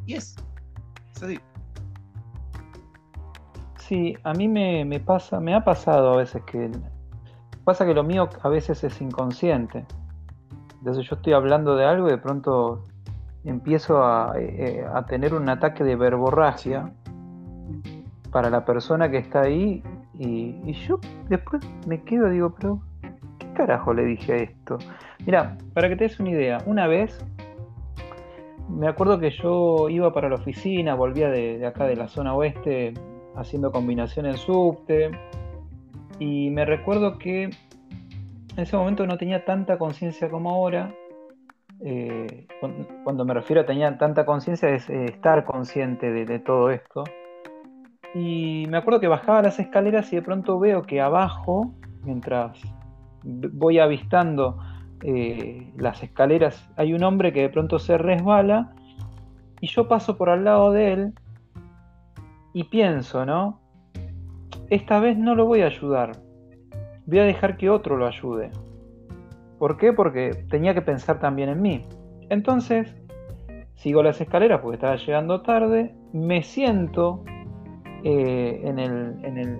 y 0.05 0.15
es. 0.15 0.35
Es 1.15 1.23
así. 1.23 1.39
Sí, 3.79 4.17
a 4.23 4.33
mí 4.33 4.47
me, 4.47 4.99
pasa, 4.99 5.39
me 5.39 5.55
ha 5.55 5.63
pasado 5.63 6.13
a 6.13 6.17
veces 6.17 6.43
que 6.43 6.69
pasa 7.63 7.85
que 7.85 7.93
lo 7.93 8.03
mío 8.03 8.29
a 8.41 8.49
veces 8.49 8.83
es 8.83 9.01
inconsciente. 9.01 9.85
Entonces 10.79 11.07
yo 11.07 11.15
estoy 11.15 11.33
hablando 11.33 11.75
de 11.77 11.85
algo 11.85 12.07
y 12.07 12.11
de 12.11 12.17
pronto 12.17 12.83
empiezo 13.45 14.03
a, 14.03 14.33
eh, 14.37 14.85
tener 15.07 15.33
un 15.33 15.47
ataque 15.47 15.85
de 15.85 15.95
verborragia 15.95 16.91
para 18.31 18.49
la 18.49 18.65
persona 18.65 19.09
que 19.09 19.17
está 19.17 19.41
ahí 19.41 19.81
y, 20.17 20.73
yo 20.73 20.99
después 21.29 21.63
me 21.87 22.01
quedo 22.03 22.27
y 22.27 22.33
digo, 22.33 22.53
pero 22.59 22.81
¿qué 22.81 22.92
carajo 23.53 23.93
le 23.93 24.05
dije 24.05 24.43
esto? 24.43 24.77
Mira, 25.25 25.57
para 25.73 25.89
que 25.89 25.95
te 25.95 26.05
des 26.05 26.19
una 26.19 26.31
idea, 26.31 26.57
una 26.65 26.87
vez 26.87 27.25
me 28.69 28.87
acuerdo 28.87 29.19
que 29.19 29.29
yo 29.29 29.89
iba 29.89 30.13
para 30.13 30.29
la 30.29 30.35
oficina, 30.35 30.95
volvía 30.95 31.29
de 31.29 31.65
acá 31.65 31.85
de 31.85 31.95
la 31.95 32.07
zona 32.07 32.33
oeste 32.33 32.93
haciendo 33.35 33.71
combinación 33.71 34.25
en 34.25 34.37
subte. 34.37 35.11
Y 36.19 36.49
me 36.49 36.65
recuerdo 36.65 37.17
que 37.17 37.43
en 37.43 37.51
ese 38.57 38.77
momento 38.77 39.05
no 39.07 39.17
tenía 39.17 39.45
tanta 39.45 39.77
conciencia 39.77 40.29
como 40.29 40.51
ahora. 40.51 40.93
Eh, 41.85 42.47
cuando 43.03 43.25
me 43.25 43.33
refiero 43.33 43.61
a 43.61 43.65
tener 43.65 43.97
tanta 43.97 44.25
conciencia 44.25 44.69
es 44.69 44.89
eh, 44.89 45.05
estar 45.05 45.43
consciente 45.43 46.11
de, 46.11 46.39
todo 46.39 46.69
esto. 46.69 47.03
Y 48.13 48.65
me 48.69 48.77
acuerdo 48.77 48.99
que 48.99 49.07
bajaba 49.07 49.41
las 49.41 49.59
escaleras 49.59 50.13
y 50.13 50.17
de 50.17 50.21
pronto 50.21 50.59
veo 50.59 50.83
que 50.83 51.01
abajo, 51.01 51.73
mientras 52.03 52.61
voy 53.23 53.79
avistando 53.79 54.59
eh, 55.01 55.71
las 55.77 56.03
escaleras, 56.03 56.69
hay 56.77 56.93
un 56.93 57.03
hombre 57.03 57.33
que 57.33 57.41
de 57.41 57.49
pronto 57.49 57.79
se 57.79 57.97
resbala 57.97 58.73
y 59.59 59.67
yo 59.67 59.87
paso 59.87 60.17
por 60.17 60.29
al 60.29 60.43
lado 60.43 60.71
de 60.71 60.93
él 60.93 61.13
y 62.53 62.65
pienso, 62.65 63.25
¿no? 63.25 63.59
Esta 64.69 64.99
vez 64.99 65.17
no 65.17 65.35
lo 65.35 65.45
voy 65.45 65.61
a 65.61 65.67
ayudar. 65.67 66.11
Voy 67.05 67.19
a 67.19 67.23
dejar 67.23 67.57
que 67.57 67.69
otro 67.69 67.97
lo 67.97 68.07
ayude. 68.07 68.51
¿Por 69.59 69.77
qué? 69.77 69.93
Porque 69.93 70.45
tenía 70.49 70.73
que 70.73 70.81
pensar 70.81 71.19
también 71.19 71.49
en 71.49 71.61
mí. 71.61 71.85
Entonces, 72.29 72.95
sigo 73.75 74.03
las 74.03 74.21
escaleras 74.21 74.61
porque 74.61 74.75
estaba 74.75 74.95
llegando 74.95 75.41
tarde, 75.41 75.93
me 76.13 76.43
siento 76.43 77.23
eh, 78.03 78.61
en, 78.63 78.79
el, 78.79 79.23
en, 79.23 79.37
el, 79.37 79.59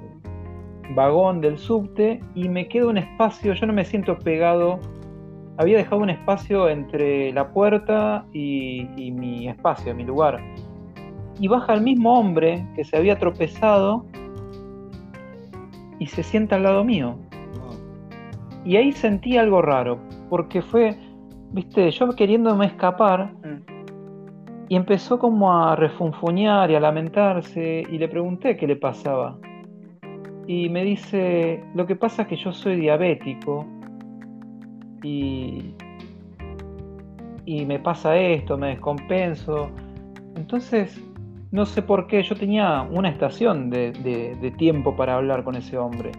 vagón 0.96 1.42
del 1.42 1.58
subte 1.58 2.22
y 2.36 2.50
me 2.50 2.68
quedo 2.68 2.90
un 2.90 2.98
espacio, 2.98 3.54
yo 3.54 3.66
no 3.66 3.74
me 3.74 3.86
siento 3.86 4.18
pegado, 4.20 4.80
había 5.58 5.78
dejado 5.78 6.02
un 6.02 6.10
espacio 6.10 6.70
entre 6.70 7.32
la 7.32 7.52
puerta 7.52 8.26
y, 8.34 8.88
y 8.98 9.12
mi 9.12 9.48
espacio, 9.48 9.96
mi 9.96 10.04
lugar 10.04 10.42
y 11.40 11.48
baja 11.48 11.74
el 11.74 11.82
mismo 11.82 12.20
hombre 12.20 12.66
que 12.76 12.84
se 12.84 12.98
había 12.98 13.18
tropezado 13.18 14.06
y 16.00 16.06
se 16.08 16.24
sienta 16.24 16.56
al 16.56 16.64
lado 16.64 16.84
mío. 16.84 17.18
Y 18.66 18.78
ahí 18.78 18.92
sentí 18.92 19.38
algo 19.38 19.62
raro, 19.62 20.00
porque 20.30 20.62
fue, 20.62 20.98
viste, 21.52 21.92
yo 21.92 22.10
queriéndome 22.12 22.68
escapar 22.68 23.34
mm. 23.34 24.70
y 24.70 24.76
empezó 24.76 25.20
como 25.20 25.54
a 25.54 25.76
refunfuñar 25.76 26.72
y 26.72 26.76
a 26.76 26.80
lamentarse 26.80 27.84
y 27.90 27.98
le 27.98 28.08
pregunté 28.08 28.56
qué 28.56 28.68
le 28.68 28.76
pasaba. 28.76 29.38
Y 30.48 30.70
me 30.70 30.84
dice, 30.84 31.64
lo 31.74 31.86
que 31.86 31.96
pasa 31.96 32.24
es 32.24 32.28
que 32.28 32.36
yo 32.36 32.52
soy 32.52 32.76
diabético 32.76 33.66
y, 35.02 35.74
y 37.46 37.66
me 37.66 37.80
pasa 37.80 38.18
esto, 38.18 38.58
me 38.58 38.68
descompenso. 38.68 39.70
Entonces 40.36 41.02
no 41.54 41.68
sé 41.68 41.84
por 41.84 42.08
qué, 42.08 42.24
yo 42.24 42.36
tenía 42.36 42.82
una 42.82 43.10
estación 43.10 43.70
de, 43.70 44.56
tiempo 44.58 44.96
para 44.96 45.14
hablar 45.14 45.44
con 45.44 45.56
ese 45.56 45.78
hombre. 45.78 46.12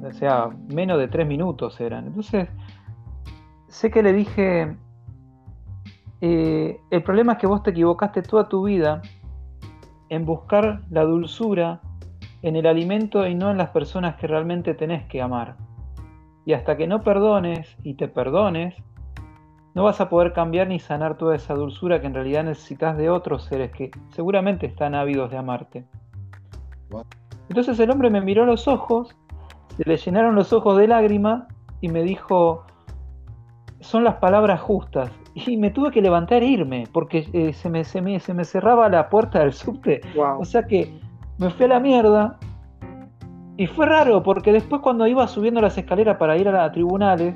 O 0.00 0.12
sea, 0.12 0.48
menos 0.72 0.96
de 1.00 1.08
tres 1.08 1.26
minutos 1.26 1.80
eran. 1.80 2.06
Entonces, 2.06 2.48
sé 3.66 3.90
que 3.90 4.00
le 4.00 4.12
dije, 4.12 4.76
eh, 6.20 6.78
el 6.88 7.02
problema 7.02 7.32
es 7.32 7.38
que 7.38 7.48
vos 7.48 7.64
te 7.64 7.70
equivocaste 7.70 8.22
toda 8.22 8.48
tu 8.48 8.62
vida 8.66 9.02
en 10.08 10.24
buscar 10.24 10.82
la 10.88 11.02
dulzura 11.02 11.80
en 12.42 12.56
el 12.56 12.66
alimento 12.66 13.26
y 13.26 13.34
no 13.34 13.50
en 13.50 13.58
las 13.58 13.70
personas 13.70 14.16
que 14.16 14.26
realmente 14.26 14.74
tenés 14.74 15.04
que 15.06 15.20
amar. 15.20 15.56
Y 16.46 16.54
hasta 16.54 16.76
que 16.76 16.86
no 16.86 17.02
perdones 17.02 17.76
y 17.82 17.94
te 17.94 18.08
perdones, 18.08 18.74
no 19.74 19.84
vas 19.84 20.00
a 20.00 20.08
poder 20.08 20.32
cambiar 20.32 20.68
ni 20.68 20.80
sanar 20.80 21.16
toda 21.16 21.36
esa 21.36 21.54
dulzura 21.54 22.00
que 22.00 22.06
en 22.06 22.14
realidad 22.14 22.44
necesitas 22.44 22.96
de 22.96 23.10
otros 23.10 23.44
seres 23.44 23.70
que 23.70 23.90
seguramente 24.10 24.66
están 24.66 24.94
ávidos 24.94 25.30
de 25.30 25.36
amarte. 25.36 25.84
Entonces 27.48 27.78
el 27.78 27.90
hombre 27.90 28.10
me 28.10 28.20
miró 28.20 28.42
a 28.44 28.46
los 28.46 28.66
ojos, 28.66 29.14
se 29.76 29.88
le 29.88 29.96
llenaron 29.96 30.34
los 30.34 30.52
ojos 30.52 30.76
de 30.76 30.88
lágrima 30.88 31.46
y 31.80 31.88
me 31.88 32.02
dijo, 32.02 32.64
son 33.80 34.04
las 34.04 34.16
palabras 34.16 34.60
justas. 34.60 35.10
Y 35.32 35.56
me 35.56 35.70
tuve 35.70 35.92
que 35.92 36.02
levantar 36.02 36.42
e 36.42 36.46
irme, 36.46 36.88
porque 36.92 37.24
eh, 37.32 37.52
se, 37.52 37.70
me, 37.70 37.84
se, 37.84 38.02
me, 38.02 38.18
se, 38.18 38.34
me, 38.34 38.44
cerraba 38.44 38.88
la 38.88 39.08
puerta 39.08 39.38
del 39.38 39.52
subte. 39.52 40.00
O 40.38 40.44
sea 40.44 40.64
que 40.64 40.92
me 41.40 41.50
fui 41.50 41.64
a 41.64 41.68
la 41.68 41.80
mierda. 41.80 42.38
Y 43.56 43.66
fue 43.66 43.86
raro, 43.86 44.22
porque 44.22 44.52
después 44.52 44.80
cuando 44.82 45.06
iba 45.06 45.26
subiendo 45.26 45.60
las 45.60 45.76
escaleras 45.76 46.16
para 46.18 46.36
ir 46.36 46.48
a, 46.48 46.64
los 46.64 46.72
tribunales, 46.72 47.34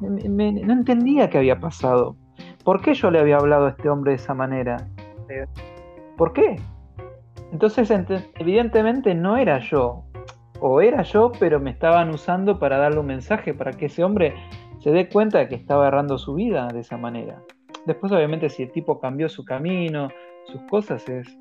no 0.00 0.72
entendía 0.72 1.28
qué 1.28 1.38
había 1.38 1.58
pasado. 1.58 2.16
¿Por 2.62 2.80
qué 2.80 2.94
yo 2.94 3.10
le 3.10 3.18
había 3.18 3.36
hablado 3.36 3.66
a 3.66 3.70
este 3.70 3.88
hombre 3.88 4.12
de 4.12 4.16
esa 4.16 4.34
manera? 4.34 4.88
¿Por 6.16 6.32
qué? 6.32 6.56
Entonces, 7.52 7.90
evidentemente 8.36 9.14
no 9.14 9.36
era 9.36 9.58
yo. 9.58 10.04
O 10.60 10.80
era 10.80 11.02
yo, 11.02 11.32
pero 11.38 11.60
me 11.60 11.70
estaban 11.70 12.10
usando 12.10 12.58
para 12.58 12.78
darle 12.78 13.00
un 13.00 13.06
mensaje, 13.06 13.52
para 13.52 13.72
que 13.72 13.86
ese 13.86 14.04
hombre 14.04 14.34
se 14.78 14.90
dé 14.90 15.08
cuenta 15.08 15.38
de 15.38 15.48
que 15.48 15.54
estaba 15.54 15.88
errando 15.88 16.16
su 16.16 16.34
vida 16.34 16.68
de 16.68 16.80
esa 16.80 16.96
manera. 16.96 17.42
Después, 17.84 18.12
obviamente, 18.12 18.48
si 18.48 18.62
el 18.62 18.72
tipo 18.72 18.98
cambió 19.00 19.28
su 19.28 19.44
camino, 19.44 20.08
sus 20.46 20.62
cosas, 20.62 21.06
es, 21.08 21.38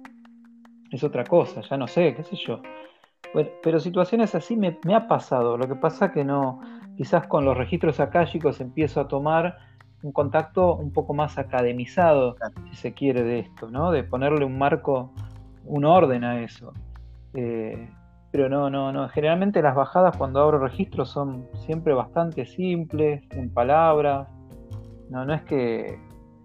es 0.95 1.03
otra 1.03 1.23
cosa, 1.23 1.61
ya 1.61 1.77
no 1.77 1.87
sé, 1.87 2.15
qué 2.15 2.23
sé 2.23 2.35
yo. 2.35 2.61
pero 3.61 3.79
situaciones 3.79 4.35
así 4.35 4.55
me, 4.55 4.79
me 4.85 4.95
ha 4.95 5.07
pasado. 5.07 5.57
Lo 5.57 5.67
que 5.67 5.75
pasa 5.75 6.11
que 6.11 6.23
no, 6.23 6.59
quizás 6.97 7.27
con 7.27 7.45
los 7.45 7.57
registros 7.57 7.99
akáshicos 7.99 8.61
empiezo 8.61 9.01
a 9.01 9.07
tomar 9.07 9.57
un 10.03 10.11
contacto 10.11 10.75
un 10.75 10.91
poco 10.91 11.13
más 11.13 11.37
academizado, 11.37 12.35
si 12.69 12.75
se 12.75 12.93
quiere, 12.93 13.23
de 13.23 13.39
esto, 13.39 13.69
¿no? 13.69 13.91
De 13.91 14.03
ponerle 14.03 14.45
un 14.45 14.57
marco, 14.57 15.13
un 15.65 15.85
orden 15.85 16.23
a 16.25 16.41
eso. 16.41 16.73
Eh, 17.33 17.89
pero 18.31 18.49
no, 18.49 18.69
no, 18.69 18.91
no. 18.91 19.07
Generalmente 19.09 19.61
las 19.61 19.75
bajadas 19.75 20.17
cuando 20.17 20.41
abro 20.41 20.59
registros 20.59 21.09
son 21.09 21.47
siempre 21.65 21.93
bastante 21.93 22.45
simples, 22.45 23.23
en 23.31 23.49
palabras. 23.49 24.27
No, 25.09 25.23
no 25.25 25.33
es 25.33 25.43
que 25.43 25.97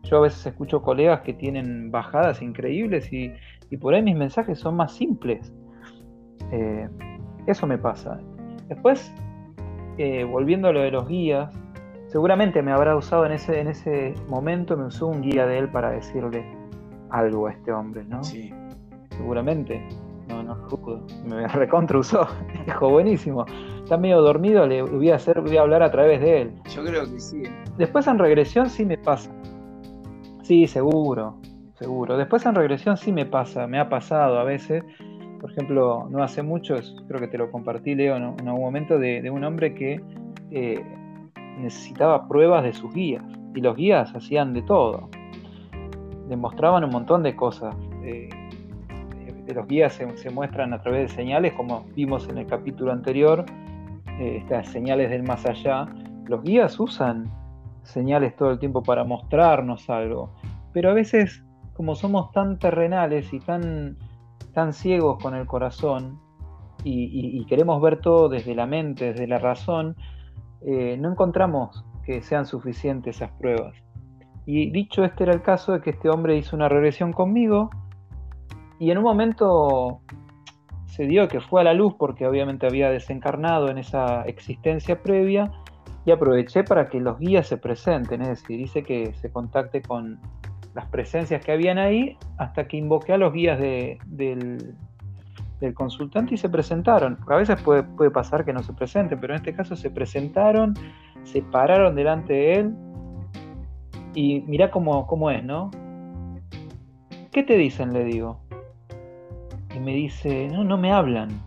yo 0.04 0.18
a 0.18 0.20
veces 0.20 0.46
escucho 0.46 0.80
colegas 0.80 1.20
que 1.20 1.32
tienen 1.32 1.90
bajadas 1.90 2.40
increíbles 2.42 3.12
y, 3.12 3.32
por 3.76 3.94
ahí 3.94 4.02
mis 4.02 4.16
mensajes 4.16 4.58
son 4.58 4.76
más 4.76 4.92
simples. 4.92 5.52
Eh, 6.52 6.88
eso 7.46 7.66
me 7.66 7.78
pasa. 7.78 8.20
Después 8.68 9.12
volviendo 10.30 10.68
a 10.68 10.72
lo 10.72 10.80
de 10.80 10.90
los 10.90 11.08
guías, 11.08 11.52
seguramente 12.06 12.62
me 12.62 12.72
habrá 12.72 12.96
usado 12.96 13.26
en 13.26 13.32
ese, 13.32 13.60
en 13.60 13.68
ese 13.68 14.14
momento, 14.28 14.76
me 14.76 14.86
usó 14.86 15.08
un 15.08 15.20
guía 15.20 15.46
de 15.46 15.58
él 15.58 15.68
para 15.70 15.90
decirle 15.90 16.44
algo 17.10 17.46
a 17.46 17.52
este 17.52 17.72
hombre, 17.72 18.04
¿no? 18.04 18.22
Sí. 18.22 18.52
Seguramente. 19.10 19.82
No, 20.28 20.42
no 20.42 20.54
dudo. 20.68 21.06
Me 21.26 21.48
recontra 21.48 21.98
usó. 21.98 22.26
Dijo, 22.66 22.90
buenísimo. 22.90 23.46
Está 23.82 23.96
medio 23.96 24.20
dormido, 24.20 24.66
le 24.66 24.82
voy 24.82 25.10
a 25.10 25.16
hacer, 25.16 25.40
voy 25.40 25.56
a 25.56 25.62
hablar 25.62 25.82
a 25.82 25.90
través 25.90 26.20
de 26.20 26.42
él. 26.42 26.52
Yo 26.74 26.84
creo 26.84 27.10
que 27.10 27.18
sí. 27.18 27.42
Después 27.78 28.06
en 28.06 28.18
regresión 28.18 28.68
sí 28.68 28.84
me 28.84 28.98
pasa. 28.98 29.30
Sí, 30.42 30.66
seguro, 30.66 31.38
seguro. 31.78 32.16
Después 32.16 32.44
en 32.46 32.54
regresión 32.54 32.96
sí 32.96 33.12
me 33.12 33.26
pasa, 33.26 33.66
me 33.66 33.78
ha 33.78 33.88
pasado 33.88 34.38
a 34.38 34.44
veces 34.44 34.84
por 35.40 35.52
ejemplo, 35.52 36.08
no 36.10 36.22
hace 36.22 36.42
mucho, 36.42 36.74
creo 37.06 37.20
que 37.20 37.28
te 37.28 37.38
lo 37.38 37.50
compartí, 37.50 37.94
Leo, 37.94 38.16
en 38.16 38.24
algún 38.24 38.60
momento, 38.60 38.98
de, 38.98 39.30
un 39.30 39.44
hombre 39.44 39.74
que 39.74 40.00
eh, 40.50 40.84
necesitaba 41.58 42.26
pruebas 42.26 42.64
de 42.64 42.72
sus 42.72 42.92
guías. 42.92 43.22
Y 43.54 43.60
los 43.60 43.76
guías 43.76 44.14
hacían 44.14 44.52
de 44.52 44.62
todo. 44.62 45.08
Demostraban 46.28 46.84
un 46.84 46.90
montón 46.90 47.22
de 47.22 47.36
cosas. 47.36 47.74
Eh, 48.02 48.28
los 49.54 49.66
guías 49.66 49.94
se, 49.94 50.30
muestran 50.30 50.72
a 50.72 50.80
través 50.80 51.08
de 51.08 51.16
señales, 51.16 51.52
como 51.54 51.84
vimos 51.94 52.28
en 52.28 52.38
el 52.38 52.46
capítulo 52.46 52.92
anterior, 52.92 53.44
eh, 54.18 54.38
estas 54.42 54.68
señales 54.68 55.10
del 55.10 55.22
más 55.22 55.46
allá. 55.46 55.86
Los 56.26 56.42
guías 56.42 56.78
usan 56.80 57.30
señales 57.84 58.34
todo 58.36 58.50
el 58.50 58.58
tiempo 58.58 58.82
para 58.82 59.04
mostrarnos 59.04 59.88
algo. 59.88 60.34
Pero 60.72 60.90
a 60.90 60.94
veces, 60.94 61.44
como 61.78 61.94
somos 61.94 62.32
tan 62.32 62.58
terrenales 62.58 63.32
y 63.32 63.38
tan, 63.38 63.96
tan 64.52 64.72
ciegos 64.72 65.22
con 65.22 65.36
el 65.36 65.46
corazón, 65.46 66.18
y, 66.82 67.44
queremos 67.46 67.80
ver 67.80 68.00
todo 68.00 68.28
desde 68.28 68.56
la 68.56 68.66
mente, 68.66 69.12
desde 69.12 69.28
la 69.28 69.38
razón, 69.38 69.94
eh, 70.60 70.96
no 70.98 71.12
encontramos 71.12 71.84
que 72.04 72.20
sean 72.20 72.46
suficientes 72.46 73.16
esas 73.16 73.30
pruebas. 73.30 73.76
Y 74.44 74.70
dicho 74.72 75.04
este 75.04 75.22
era 75.22 75.32
el 75.32 75.42
caso 75.42 75.70
de 75.70 75.80
que 75.80 75.90
este 75.90 76.08
hombre 76.08 76.36
hizo 76.36 76.56
una 76.56 76.68
regresión 76.68 77.12
conmigo 77.12 77.70
y 78.80 78.90
en 78.90 78.98
un 78.98 79.04
momento 79.04 80.00
se 80.86 81.06
dio 81.06 81.28
que 81.28 81.40
fue 81.40 81.60
a 81.60 81.64
la 81.64 81.74
luz 81.74 81.94
porque 81.96 82.26
obviamente 82.26 82.66
había 82.66 82.90
desencarnado 82.90 83.68
en 83.68 83.78
esa 83.78 84.22
existencia 84.22 85.00
previa 85.00 85.52
y 86.04 86.10
aproveché 86.10 86.64
para 86.64 86.88
que 86.88 86.98
los 86.98 87.20
guías 87.20 87.46
se 87.46 87.56
presenten, 87.56 88.22
es 88.22 88.28
decir, 88.28 88.58
dice 88.58 88.82
que 88.82 89.12
se 89.14 89.30
contacte 89.30 89.80
con 89.80 90.18
las 90.78 90.86
presencias 90.86 91.44
que 91.44 91.50
habían 91.50 91.76
ahí 91.76 92.16
hasta 92.36 92.68
que 92.68 92.76
invoqué 92.76 93.12
a 93.12 93.18
los 93.18 93.32
guías 93.32 93.58
del, 93.58 93.98
consultante 95.74 96.36
y 96.36 96.38
se 96.38 96.48
presentaron. 96.48 97.18
A 97.26 97.34
veces 97.34 97.60
puede, 97.60 97.82
puede 97.82 98.12
pasar 98.12 98.44
que 98.44 98.52
no 98.52 98.62
se 98.62 98.72
presenten, 98.72 99.18
pero 99.18 99.34
en 99.34 99.38
este 99.38 99.52
caso 99.52 99.74
se 99.74 99.90
presentaron, 99.90 100.74
se 101.24 101.42
pararon 101.42 101.96
delante 101.96 102.32
de 102.32 102.54
él 102.54 102.74
y 104.14 104.42
mirá 104.42 104.70
cómo, 104.70 105.04
cómo 105.08 105.32
es, 105.32 105.42
¿no? 105.42 105.72
¿Qué 107.32 107.42
te 107.42 107.56
dicen? 107.56 107.92
Le 107.92 108.04
digo 108.04 108.38
y 109.74 109.80
me 109.80 109.94
dice, 109.94 110.46
no, 110.46 110.62
no 110.62 110.78
me 110.78 110.92
hablan. 110.92 111.42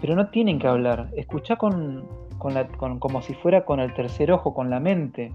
Pero 0.00 0.16
no 0.16 0.26
tienen 0.30 0.58
que 0.58 0.66
hablar. 0.66 1.08
Escucha 1.16 1.54
con, 1.54 2.04
la, 2.52 2.66
como 2.98 3.22
si 3.22 3.32
fuera 3.34 3.64
con 3.64 3.78
el 3.78 3.94
tercer 3.94 4.32
ojo, 4.32 4.52
con 4.54 4.70
la 4.70 4.80
mente. 4.80 5.32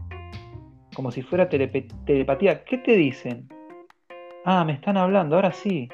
Como 0.97 1.11
si 1.11 1.21
fuera 1.21 1.47
telepatía. 1.47 2.63
¿Qué 2.63 2.79
te 2.79 2.93
dicen? 2.93 3.47
Ah, 4.43 4.65
me 4.65 4.73
están 4.73 4.97
hablando, 4.97 5.35
ahora 5.35 5.51
sí. 5.51 5.87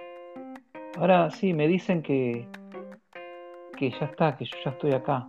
Ahora 0.97 1.29
sí, 1.29 1.51
me 1.51 1.67
dicen 1.67 2.01
que, 2.01 2.47
que 3.75 3.91
ya 3.91 4.05
está, 4.05 4.37
que 4.37 4.45
yo 4.45 4.55
ya 4.63 4.71
estoy 4.71 4.93
acá. 4.93 5.27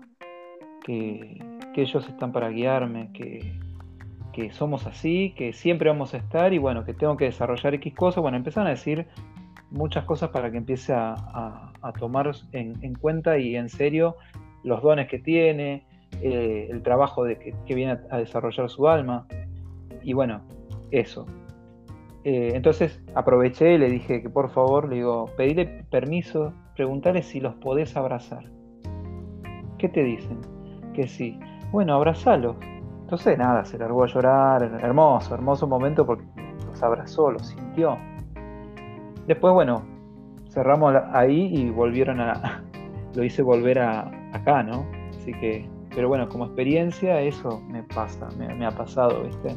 Que, 0.84 1.44
que 1.74 1.82
ellos 1.82 2.08
están 2.08 2.30
para 2.30 2.50
guiarme, 2.50 3.10
que, 3.12 3.52
que 4.32 4.52
somos 4.52 4.86
así, 4.86 5.34
que 5.36 5.52
siempre 5.52 5.90
vamos 5.90 6.14
a 6.14 6.18
estar 6.18 6.52
y 6.52 6.58
bueno, 6.58 6.84
que 6.84 6.94
tengo 6.94 7.16
que 7.16 7.24
desarrollar 7.24 7.74
X 7.74 7.94
cosas. 7.96 8.22
Bueno, 8.22 8.36
empezaron 8.36 8.68
a 8.68 8.70
decir 8.70 9.08
muchas 9.72 10.04
cosas 10.04 10.30
para 10.30 10.52
que 10.52 10.58
empiece 10.58 10.92
a, 10.94 11.72
tomar 11.98 12.30
en, 12.52 12.94
cuenta 12.94 13.38
y 13.38 13.56
en 13.56 13.68
serio 13.68 14.18
los 14.62 14.80
dones 14.84 15.08
que 15.08 15.18
tiene, 15.18 15.84
eh, 16.22 16.68
el 16.70 16.80
trabajo 16.84 17.24
de 17.24 17.40
que, 17.40 17.74
viene 17.74 17.98
a, 18.08 18.18
desarrollar 18.18 18.70
su 18.70 18.86
alma. 18.86 19.26
Y 20.04 20.12
bueno, 20.12 20.42
eso. 20.90 21.26
Eh, 22.24 22.52
entonces 22.54 23.02
aproveché 23.14 23.74
y 23.74 23.78
le 23.78 23.90
dije 23.90 24.22
que 24.22 24.30
por 24.30 24.50
favor, 24.50 24.88
le 24.88 24.96
digo, 24.96 25.30
pedile 25.36 25.84
permiso, 25.90 26.52
preguntarle 26.74 27.22
si 27.22 27.40
los 27.40 27.54
podés 27.56 27.96
abrazar. 27.96 28.44
¿Qué 29.78 29.88
te 29.88 30.02
dicen? 30.02 30.40
Que 30.94 31.06
sí. 31.06 31.38
Bueno, 31.72 31.94
abrazalos. 31.94 32.56
Entonces 33.02 33.36
nada, 33.36 33.64
se 33.64 33.76
largó 33.78 34.04
a 34.04 34.06
llorar, 34.06 34.62
hermoso, 34.80 35.34
hermoso 35.34 35.66
momento 35.66 36.06
porque 36.06 36.24
los 36.66 36.82
abrazó, 36.82 37.30
los 37.30 37.48
sintió. 37.48 37.98
Después, 39.26 39.52
bueno, 39.52 39.82
cerramos 40.50 40.94
ahí 41.12 41.54
y 41.54 41.70
volvieron 41.70 42.20
a. 42.20 42.62
Lo 43.14 43.22
hice 43.22 43.42
volver 43.42 43.78
a, 43.78 44.10
acá, 44.32 44.62
¿no? 44.62 44.86
Así 45.10 45.32
que. 45.32 45.68
Pero 45.94 46.08
bueno, 46.08 46.28
como 46.28 46.46
experiencia, 46.46 47.20
eso 47.20 47.60
me 47.68 47.84
pasa, 47.84 48.28
me, 48.36 48.66
ha 48.66 48.72
pasado, 48.72 49.22
¿viste? 49.22 49.56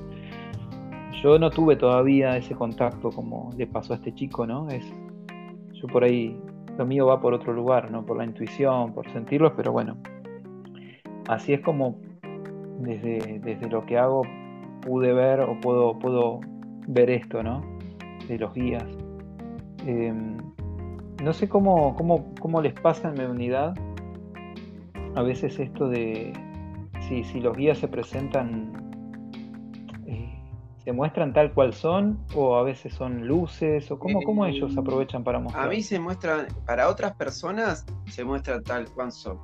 Yo 1.21 1.39
no 1.39 1.49
tuve 1.49 1.75
todavía 1.75 2.37
ese 2.37 2.53
contacto 2.53 3.09
como 3.09 3.51
le 3.57 3.65
pasó 3.65 3.93
a 3.93 3.95
este 3.95 4.13
chico, 4.13 4.45
¿no? 4.45 4.69
Es, 4.69 4.85
yo 5.73 5.87
por 5.87 6.03
ahí, 6.03 6.39
lo 6.77 6.85
mío 6.85 7.07
va 7.07 7.19
por 7.19 7.33
otro 7.33 7.53
lugar, 7.53 7.89
¿no? 7.89 8.05
Por 8.05 8.17
la 8.17 8.25
intuición, 8.25 8.93
por 8.93 9.09
sentirlos, 9.11 9.53
pero 9.55 9.71
bueno. 9.71 9.97
Así 11.27 11.53
es 11.53 11.61
como 11.61 11.99
desde, 12.79 13.39
desde 13.39 13.67
lo 13.67 13.85
que 13.85 13.97
hago 13.97 14.21
pude 14.81 15.11
ver 15.11 15.41
o 15.41 15.59
puedo, 15.59 15.97
puedo 15.97 16.39
ver 16.87 17.09
esto, 17.09 17.41
¿no? 17.43 17.61
De 18.27 18.37
los 18.37 18.53
guías. 18.53 18.85
Em, 19.85 20.37
no 21.23 21.33
sé 21.33 21.49
cómo, 21.49 21.95
cómo, 21.95 22.61
les 22.61 22.73
pasa 22.73 23.09
en 23.09 23.15
mi 23.15 23.25
unidad 23.25 23.73
a 25.15 25.21
veces 25.23 25.59
esto 25.59 25.89
de 25.89 26.31
si, 27.07 27.23
si 27.23 27.39
los 27.39 27.57
guías 27.57 27.79
se 27.79 27.87
presentan, 27.87 28.76
eh, 30.87 30.91
se 30.91 30.93
muestran 30.93 31.33
tal 31.33 31.53
cual 31.53 31.73
son 31.73 32.17
o 32.33 32.55
a 32.55 32.63
veces 32.63 32.93
son 32.93 33.27
luces 33.27 33.91
o 33.91 33.99
cómo, 33.99 34.21
cómo 34.21 34.45
ellos 34.45 34.71
em, 34.71 34.79
aprovechan 34.79 35.23
para 35.23 35.39
mostrar. 35.39 35.65
A 35.65 35.69
mí 35.69 35.83
se 35.83 35.99
muestran, 35.99 36.47
para 36.65 36.87
otras 36.87 37.13
personas 37.15 37.85
se 38.09 38.23
muestran 38.23 38.63
tal 38.63 38.89
cual 38.91 39.11
son. 39.11 39.37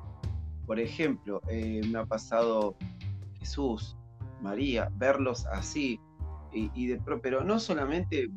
Por 0.66 0.80
ejemplo, 0.80 1.42
eh, 1.50 1.82
me 1.90 1.98
ha 1.98 2.06
pasado 2.06 2.76
Jesús, 3.38 3.96
María, 4.40 4.90
verlos 4.96 5.44
así, 5.46 6.00
y, 6.52 6.86
de, 6.86 7.00
pero 7.20 7.42
no 7.42 7.58
solamente, 7.58 8.30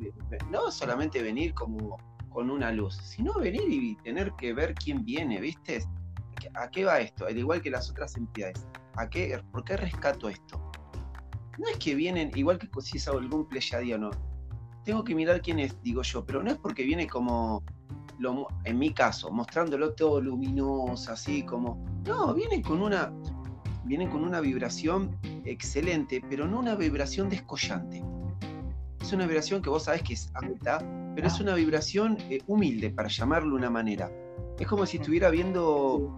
no 0.52 0.72
solamente 0.72 1.22
venir 1.22 1.54
como 1.54 1.98
con 2.30 2.50
una 2.50 2.72
luz, 2.72 2.96
sino 2.96 3.34
venir 3.36 3.62
y 3.70 3.96
tener 3.98 4.34
que 4.34 4.54
ver 4.54 4.74
quién 4.74 5.06
viene, 5.06 5.40
¿viste? 5.40 5.84
¿A 6.56 6.70
qué 6.70 6.84
va 6.84 7.00
esto? 7.00 7.28
Al 7.28 7.38
igual 7.38 7.62
que 7.62 7.70
las 7.70 7.90
otras 7.90 8.18
entidades. 8.18 8.68
¿A 8.96 9.08
qué, 9.08 9.40
¿Por 9.52 9.64
qué 9.64 9.78
rescato 9.78 10.30
esto? 10.30 10.67
No 11.58 11.68
es 11.68 11.78
que 11.78 11.96
vienen, 11.96 12.32
igual 12.36 12.60
que 12.60 12.70
si 12.82 12.98
es 12.98 13.08
algún 13.08 13.48
pleyadiano, 13.48 14.12
tengo 14.84 15.04
que 15.04 15.16
mirar 15.16 15.42
quién 15.42 15.60
es, 15.60 15.82
digo 15.84 16.02
yo, 16.04 16.26
pero 16.26 16.44
no 16.44 16.52
es 16.52 16.58
porque 16.58 16.84
viene 16.84 17.08
como, 17.08 17.64
lo, 18.20 18.48
en 18.64 18.80
mi 18.80 18.94
caso, 18.94 19.32
mostrándolo 19.32 19.94
todo 19.94 20.22
luminoso, 20.22 21.12
así 21.12 21.44
como, 21.44 21.84
no, 22.06 22.34
vienen 22.34 22.62
con 22.62 22.82
una, 22.82 23.12
vienen 23.86 24.10
con 24.10 24.24
una 24.24 24.40
vibración 24.40 25.18
excelente, 25.46 26.24
pero 26.30 26.48
no 26.48 26.60
una 26.60 26.76
vibración 26.76 27.30
descollante. 27.30 28.04
Es 29.02 29.14
una 29.14 29.26
vibración 29.26 29.62
que 29.62 29.70
vos 29.70 29.84
sabés 29.84 30.04
que 30.04 30.14
es 30.14 30.30
alta, 30.36 30.80
pero 31.16 31.28
es 31.28 31.40
una 31.40 31.56
vibración 31.56 32.18
eh, 32.30 32.40
humilde, 32.48 32.90
para 32.90 33.10
llamarlo 33.10 33.52
de 33.52 33.56
una 33.56 33.70
manera. 33.70 34.12
Es 34.60 34.68
como 34.68 34.86
si 34.86 34.98
estuviera 34.98 35.30
viendo 35.30 36.18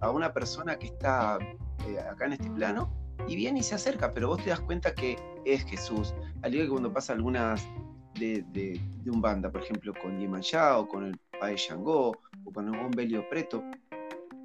a 0.00 0.10
una 0.10 0.32
persona 0.32 0.76
que 0.78 0.86
está 0.86 1.38
eh, 1.86 1.98
acá 1.98 2.26
en 2.26 2.32
este 2.34 2.50
plano 2.50 3.01
y 3.28 3.36
viene 3.36 3.60
y 3.60 3.62
se 3.62 3.74
acerca, 3.74 4.12
pero 4.12 4.28
vos 4.28 4.42
te 4.42 4.50
das 4.50 4.60
cuenta 4.60 4.94
que 4.94 5.16
es 5.44 5.64
Jesús. 5.64 6.14
Al 6.42 6.54
igual 6.54 6.66
que 6.66 6.70
cuando 6.70 6.92
pasa 6.92 7.12
algunas 7.12 7.66
de, 8.14 8.80
un 9.06 9.20
banda, 9.20 9.50
por 9.50 9.62
ejemplo, 9.62 9.92
con 10.00 10.18
Yemanjá 10.18 10.78
o 10.78 10.86
con 10.86 11.06
el 11.06 11.18
Pae 11.40 11.56
Shango 11.56 12.16
o 12.44 12.52
con 12.52 12.72
algún 12.72 12.90
Belio 12.90 13.28
Preto 13.28 13.64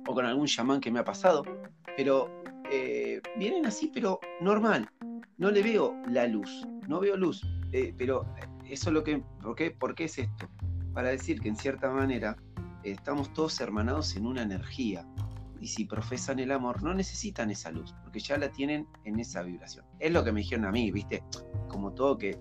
o 0.08 0.14
con 0.14 0.26
algún 0.26 0.48
chamán 0.48 0.80
que 0.80 0.90
me 0.90 1.00
ha 1.00 1.04
pasado, 1.04 1.44
pero 1.96 2.30
eh, 2.72 3.22
vienen 3.38 3.66
así, 3.66 3.92
pero 3.94 4.20
normal. 4.42 4.90
No 5.38 5.52
le 5.52 5.62
veo 5.62 5.96
la 6.08 6.26
luz, 6.28 6.66
no 6.88 7.00
veo 7.00 7.16
luz. 7.16 7.42
Eh, 7.72 7.94
pero 7.98 8.26
eso 8.66 8.90
es 8.90 8.94
lo 8.94 9.04
que. 9.04 9.22
¿por 9.42 9.56
qué? 9.56 9.72
¿Por 9.72 9.96
qué 9.96 10.06
es 10.06 10.18
esto? 10.18 10.50
Para 10.94 11.10
decir 11.10 11.40
que 11.40 11.50
en 11.50 11.56
cierta 11.56 11.92
manera 11.92 12.38
estamos 12.84 13.32
todos 13.34 13.60
hermanados 13.60 14.16
en 14.16 14.26
una 14.26 14.42
energía. 14.42 15.06
Y 15.60 15.68
si 15.68 15.86
profesan 15.86 16.40
el 16.40 16.52
amor, 16.52 16.84
no 16.84 16.94
necesitan 16.94 17.50
esa 17.52 17.72
luz, 17.72 17.96
porque 18.04 18.20
ya 18.20 18.38
la 18.38 18.50
tienen 18.50 18.88
en 19.04 19.20
esa 19.20 19.42
vibración. 19.44 19.86
Es 20.00 20.12
lo 20.12 20.24
que 20.24 20.32
me 20.32 20.42
dijeron 20.42 20.66
a 20.66 20.72
mí, 20.72 20.92
¿viste? 20.92 21.24
Como 21.68 21.94
todo 21.94 22.18
que 22.18 22.38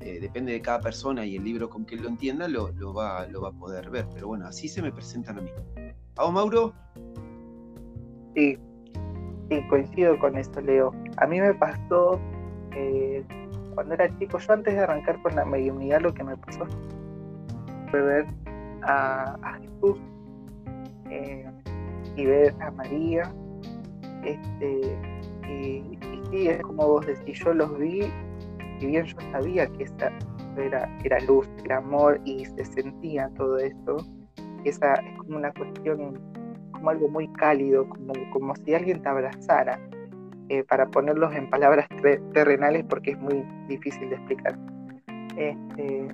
eh, 0.00 0.20
depende 0.20 0.52
de 0.52 0.60
cada 0.60 0.80
persona 0.80 1.24
y 1.24 1.36
el 1.36 1.44
libro 1.44 1.68
con 1.68 1.84
que 1.84 1.96
lo 1.96 2.08
entienda 2.08 2.46
lo, 2.48 2.72
va, 2.94 3.26
lo 3.26 3.42
va 3.42 3.48
a 3.48 3.52
poder 3.52 3.90
ver. 3.90 4.06
Pero 4.14 4.28
bueno, 4.28 4.46
así 4.46 4.68
se 4.68 4.82
me 4.82 4.92
presentan 4.92 5.38
a 5.38 5.42
mí. 5.42 5.50
¿A 6.16 6.30
Mauro? 6.30 6.72
Sí, 8.34 8.58
sí, 9.50 9.68
coincido 9.68 10.18
con 10.18 10.36
esto, 10.36 10.60
Leo. 10.60 10.92
A 11.16 11.26
mí 11.26 11.40
me 11.40 11.54
pasó 11.54 12.20
eh, 12.72 13.24
cuando 13.74 13.94
era 13.94 14.18
chico, 14.18 14.38
yo 14.38 14.52
antes 14.52 14.74
de 14.74 14.80
arrancar 14.80 15.20
con 15.22 15.34
la 15.34 15.44
mediunidad, 15.44 16.00
lo 16.00 16.14
que 16.14 16.24
me 16.24 16.36
pasó 16.36 16.66
fue 17.90 18.02
ver 18.02 18.26
a, 18.82 19.58
Jesús 19.60 19.98
eh, 21.10 21.50
y 22.16 22.24
ver 22.24 22.54
a 22.60 22.70
María. 22.72 23.32
Este, 24.24 24.80
y, 25.48 25.98
sí, 26.30 26.48
es 26.48 26.60
como 26.62 26.88
vos 26.88 27.06
decís, 27.06 27.38
yo 27.44 27.54
los 27.54 27.78
vi, 27.78 28.02
y 28.80 28.86
bien 28.86 29.04
yo 29.04 29.16
sabía 29.32 29.66
que 29.66 29.84
esa 29.84 30.12
era, 30.56 30.88
era 31.04 31.20
luz, 31.20 31.48
era 31.64 31.78
amor 31.78 32.20
y 32.24 32.44
se 32.44 32.64
sentía 32.64 33.30
todo 33.36 33.58
eso. 33.58 33.96
Esa 34.64 34.94
es 34.94 35.18
como 35.18 35.36
una 35.36 35.52
cuestión 35.52 36.20
como 36.72 36.90
algo 36.90 37.08
muy 37.08 37.28
cálido, 37.34 37.88
como, 37.88 38.12
como 38.32 38.54
si 38.56 38.74
alguien 38.74 39.00
te 39.00 39.08
abrazara, 39.08 39.78
eh, 40.48 40.62
para 40.62 40.86
ponerlos 40.86 41.34
en 41.34 41.50
palabras 41.50 41.88
terrenales 42.32 42.84
porque 42.84 43.12
es 43.12 43.18
muy 43.18 43.44
difícil 43.68 44.10
de 44.10 44.16
explicar. 44.16 44.56
Este, 45.36 46.08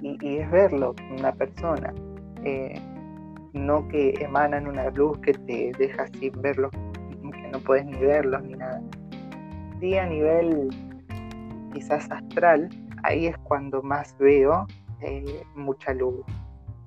y, 0.00 0.36
es 0.38 0.50
verlo, 0.50 0.94
una 1.18 1.32
persona, 1.32 1.92
eh, 2.42 2.80
no 3.56 3.86
que 3.88 4.14
emanan 4.20 4.66
una 4.66 4.90
luz 4.90 5.18
que 5.18 5.32
te 5.32 5.72
deja 5.78 6.06
sin 6.08 6.32
verlo, 6.40 6.70
que 6.70 7.48
no 7.52 7.58
puedes 7.60 7.84
ni 7.86 7.98
verlos 7.98 8.42
ni 8.42 8.54
nada. 8.54 8.80
Sí, 9.80 9.96
a 9.96 10.06
nivel 10.06 10.68
quizás 11.72 12.10
astral, 12.10 12.68
ahí 13.02 13.26
es 13.26 13.36
cuando 13.38 13.82
más 13.82 14.16
veo 14.18 14.66
eh, 15.00 15.44
mucha 15.54 15.92
luz 15.92 16.24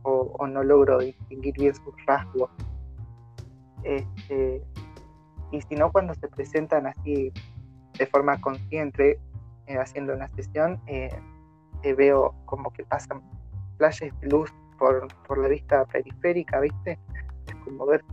o, 0.03 0.47
no 0.47 0.63
logro 0.63 0.99
distinguir 0.99 1.53
bien 1.55 1.75
sus 1.75 1.93
rasgos. 2.07 2.49
Este, 3.83 4.63
y 5.51 5.61
si 5.61 5.75
no, 5.75 5.91
cuando 5.91 6.13
se 6.15 6.27
presentan 6.27 6.87
así 6.87 7.31
de 7.97 8.05
forma 8.07 8.39
consciente, 8.41 9.19
eh, 9.67 9.77
haciendo 9.77 10.13
una 10.13 10.27
sesión, 10.29 10.81
eh, 10.87 11.09
veo 11.95 12.33
como 12.45 12.71
que 12.71 12.83
pasan 12.83 13.21
flashes 13.77 14.17
de 14.21 14.29
luz 14.29 14.51
por, 14.79 15.07
por 15.27 15.37
la 15.37 15.49
vista 15.49 15.85
periférica, 15.85 16.59
¿viste? 16.61 16.97
Es 17.47 17.55
como 17.65 17.85
ver 17.85 18.03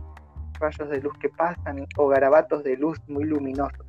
rayos 0.59 0.89
de 0.89 1.01
luz 1.01 1.13
que 1.19 1.29
pasan 1.29 1.87
o 1.97 2.07
garabatos 2.07 2.63
de 2.63 2.77
luz 2.77 2.99
muy 3.07 3.23
luminosos. 3.23 3.85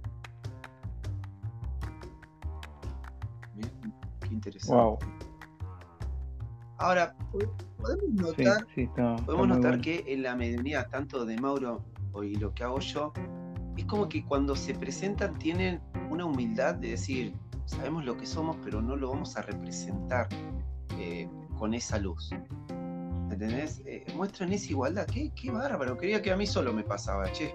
qué 4.21 4.35
interesante. 4.35 5.07
Ahora, 6.79 7.17
podemos 7.79 8.09
notar, 8.11 8.67
podemos 9.27 9.49
notar 9.49 9.81
que 9.81 10.05
en 10.07 10.23
la 10.23 10.37
mediunidad, 10.37 10.89
tanto 10.91 11.25
de 11.25 11.37
Mauro 11.39 11.83
y 12.23 12.37
lo 12.37 12.55
que 12.55 12.63
hago 12.63 12.79
yo, 12.79 13.13
es 13.77 13.85
como 13.87 14.09
que 14.09 14.25
cuando 14.25 14.55
se 14.55 14.75
presentan 14.75 15.39
tienen 15.39 15.81
una 16.11 16.25
humildad 16.25 16.77
de 16.77 16.91
decir, 16.91 17.35
sabemos 17.65 18.05
lo 18.05 18.17
que 18.17 18.27
somos, 18.27 18.57
pero 18.63 18.81
no 18.81 18.97
lo 18.97 19.11
vamos 19.11 19.37
a 19.37 19.43
representar 19.43 20.29
eh, 20.99 21.29
con 21.59 21.75
esa 21.75 21.99
luz. 21.99 22.31
¿Entendés? 23.31 23.83
Eh, 23.87 24.05
muestran 24.17 24.53
esa 24.53 24.71
igualdad. 24.71 25.07
¿Qué, 25.07 25.31
qué 25.35 25.51
bárbaro. 25.51 25.97
Quería 25.97 26.23
que 26.23 26.31
a 26.31 26.37
mí 26.37 26.47
solo 26.47 26.73
me 26.73 26.83
pasaba, 26.83 27.31
che. 27.33 27.55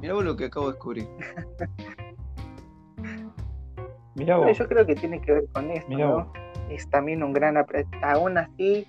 Mirá 0.00 0.14
vos 0.14 0.24
lo 0.24 0.36
que 0.36 0.46
acabo 0.46 0.66
de 0.66 0.72
descubrir. 0.72 1.08
Mirá 4.14 4.36
vos. 4.36 4.58
Yo 4.58 4.68
creo 4.68 4.84
que 4.84 4.94
tiene 4.94 5.20
que 5.20 5.32
ver 5.32 5.44
con 5.52 5.70
esto, 5.70 5.96
¿no? 5.96 6.32
Es 6.68 6.88
también 6.90 7.22
un 7.22 7.32
gran 7.32 7.56
aprendizaje. 7.56 8.04
Aún 8.04 8.38
así, 8.38 8.86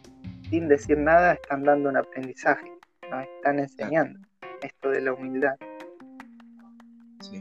sin 0.50 0.68
decir 0.68 0.98
nada, 0.98 1.34
están 1.34 1.64
dando 1.64 1.90
un 1.90 1.98
aprendizaje. 1.98 2.72
Nos 3.10 3.24
están 3.24 3.60
enseñando 3.60 4.20
esto 4.62 4.90
de 4.90 5.02
la 5.02 5.14
humildad. 5.14 5.56
Sí. 7.22 7.40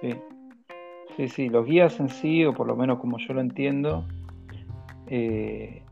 Sí. 0.00 0.20
Sí, 1.16 1.28
sí, 1.28 1.48
los 1.48 1.64
guías 1.64 1.98
en 1.98 2.10
sí, 2.10 2.44
o 2.44 2.52
por 2.52 2.66
lo 2.66 2.76
menos 2.76 2.98
como 2.98 3.16
yo 3.18 3.32
lo 3.32 3.40
entiendo, 3.40 4.04
eh, 5.08 5.82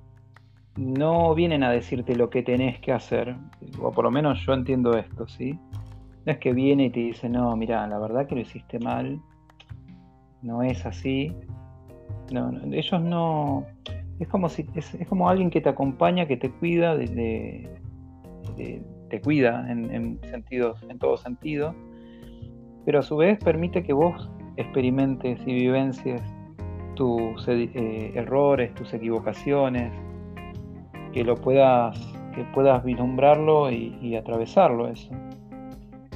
no 0.76 1.34
vienen 1.34 1.62
a 1.62 1.70
decirte 1.70 2.16
lo 2.16 2.30
que 2.30 2.42
tenés 2.42 2.80
que 2.80 2.92
hacer, 2.92 3.36
o 3.80 3.92
por 3.92 4.04
lo 4.04 4.10
menos 4.10 4.44
yo 4.44 4.54
entiendo 4.54 4.96
esto, 4.96 5.26
¿sí? 5.28 5.58
No 6.26 6.32
es 6.32 6.38
que 6.38 6.52
viene 6.52 6.86
y 6.86 6.90
te 6.90 7.00
dice, 7.00 7.28
no, 7.28 7.54
mira, 7.56 7.86
la 7.86 7.98
verdad 7.98 8.26
que 8.26 8.34
lo 8.34 8.40
hiciste 8.40 8.78
mal, 8.78 9.20
no 10.42 10.62
es 10.62 10.84
así. 10.86 11.32
No, 12.32 12.52
ellos 12.72 13.02
no. 13.02 13.66
Es 14.18 14.28
como 14.28 14.48
si 14.48 14.66
es, 14.74 14.96
como 15.08 15.28
alguien 15.28 15.50
que 15.50 15.60
te 15.60 15.68
acompaña, 15.68 16.26
que 16.26 16.36
te 16.36 16.50
cuida, 16.50 16.96
de, 16.96 17.68
te 18.56 19.20
cuida 19.20 19.70
en, 19.70 19.92
en, 19.92 20.20
sentidos, 20.30 20.82
en 20.88 20.98
todo 20.98 21.16
sentido, 21.16 21.74
pero 22.84 23.00
a 23.00 23.02
su 23.02 23.16
vez 23.16 23.38
permite 23.38 23.82
que 23.82 23.92
vos 23.92 24.30
experimentes 24.56 25.40
y 25.46 25.54
vivencies 25.54 26.22
tus 26.94 27.46
eh, 27.48 28.12
errores, 28.14 28.74
tus 28.74 28.92
equivocaciones, 28.94 29.92
que 31.12 31.24
lo 31.24 31.36
puedas, 31.36 31.98
que 32.34 32.44
puedas 32.54 32.84
vislumbrarlo 32.84 33.70
y, 33.70 34.16
atravesarlo 34.16 34.88
eso. 34.88 35.10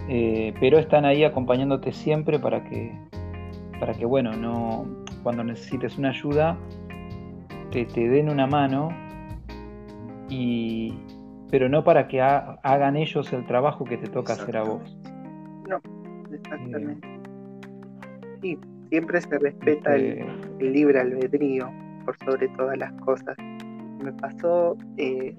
Eh, 0.09 0.55
pero 0.59 0.79
están 0.79 1.05
ahí 1.05 1.25
acompañándote 1.25 1.93
siempre 1.93 2.39
para 2.39 2.65
que, 2.65 2.93
para 3.79 3.93
que 3.95 4.07
bueno, 4.07 4.33
no, 4.33 4.87
cuando 5.23 5.45
necesites 5.45 5.99
una 5.99 6.11
ayuda, 6.11 6.57
te, 7.71 7.85
te 7.85 8.09
den 8.09 8.31
una 8.31 8.47
mano, 8.47 8.89
y, 10.31 10.95
pero 11.51 11.69
no 11.69 11.85
para 11.85 12.09
que 12.09 12.21
hagan 12.21 12.97
ellos 12.97 13.33
el 13.33 13.47
trabajo 13.47 13.85
que 13.85 13.97
te 13.97 14.09
toca 14.09 14.35
hacer 14.35 14.57
a 14.57 14.63
vos. 14.63 14.99
No, 15.69 15.81
exactamente. 16.33 17.09
sí, 18.41 18.59
siempre 18.89 19.21
se 19.21 19.39
respeta 19.39 19.95
el, 19.95 20.27
libre 20.59 21.01
albedrío 21.01 21.71
por 22.05 22.17
sobre 22.25 22.49
todas 22.49 22.77
las 22.79 22.93
cosas. 23.03 23.37
Me 24.03 24.13
pasó 24.13 24.77
eh, 24.97 25.37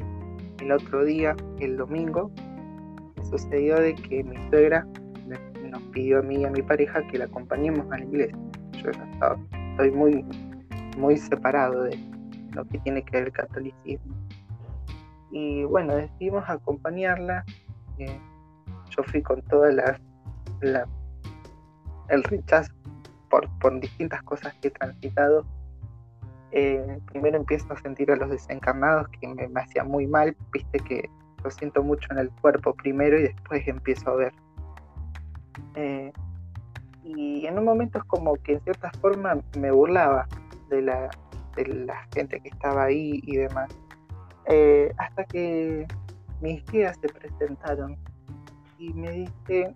el 0.59 0.71
otro 0.71 1.03
día, 1.03 1.35
el 1.59 1.77
domingo, 1.77 2.31
sucedió 3.29 3.79
de 3.79 3.95
que 3.95 4.23
mi 4.23 4.35
suegra 4.49 4.85
nos 5.63 5.81
pidió 5.93 6.19
a 6.19 6.21
mí 6.21 6.38
y 6.38 6.45
a 6.45 6.49
mi 6.49 6.62
pareja 6.62 7.05
que 7.07 7.17
la 7.17 7.25
acompañemos 7.25 7.85
a 7.91 7.97
la 7.97 8.03
iglesia. 8.03 8.38
Yo 8.83 8.91
ya 8.91 9.03
estaba, 9.12 9.38
estoy 9.71 9.91
muy, 9.91 10.25
muy 10.97 11.17
separado 11.17 11.83
de 11.83 11.99
lo 12.53 12.65
que 12.65 12.79
tiene 12.79 13.03
que 13.03 13.17
ver 13.17 13.27
el 13.27 13.33
catolicismo. 13.33 14.15
Y 15.31 15.63
bueno, 15.65 15.95
decidimos 15.95 16.43
acompañarla. 16.47 17.45
Eh, 17.99 18.19
yo 18.89 19.03
fui 19.03 19.21
con 19.21 19.41
toda 19.43 19.71
la, 19.71 19.99
la, 20.62 20.88
el 22.09 22.23
rechazo 22.23 22.73
por, 23.29 23.49
por 23.59 23.79
distintas 23.79 24.21
cosas 24.23 24.53
que 24.55 24.69
he 24.69 24.71
transitado, 24.71 25.45
eh, 26.51 26.99
primero 27.05 27.37
empiezo 27.37 27.71
a 27.73 27.77
sentir 27.77 28.11
a 28.11 28.15
los 28.15 28.29
desencarnados 28.29 29.07
que 29.09 29.27
me, 29.27 29.47
me 29.47 29.61
hacía 29.61 29.83
muy 29.83 30.07
mal, 30.07 30.35
viste 30.51 30.79
que 30.79 31.09
lo 31.43 31.51
siento 31.51 31.83
mucho 31.83 32.07
en 32.11 32.19
el 32.19 32.29
cuerpo 32.41 32.73
primero 32.73 33.19
y 33.19 33.23
después 33.23 33.67
empiezo 33.67 34.09
a 34.11 34.15
ver. 34.15 34.33
Eh, 35.75 36.11
y 37.03 37.45
en 37.45 37.57
un 37.57 37.65
momento 37.65 37.99
es 37.99 38.03
como 38.05 38.35
que 38.35 38.53
en 38.53 38.61
cierta 38.61 38.91
forma 39.01 39.37
me 39.57 39.71
burlaba 39.71 40.27
de 40.69 40.81
la, 40.81 41.09
de 41.55 41.65
la 41.67 42.05
gente 42.13 42.39
que 42.39 42.49
estaba 42.49 42.85
ahí 42.85 43.21
y 43.23 43.37
demás. 43.37 43.69
Eh, 44.45 44.93
hasta 44.97 45.25
que 45.25 45.87
mis 46.41 46.65
guías 46.65 46.97
se 47.01 47.07
presentaron 47.07 47.97
y 48.77 48.93
me 48.93 49.11
dice, 49.11 49.73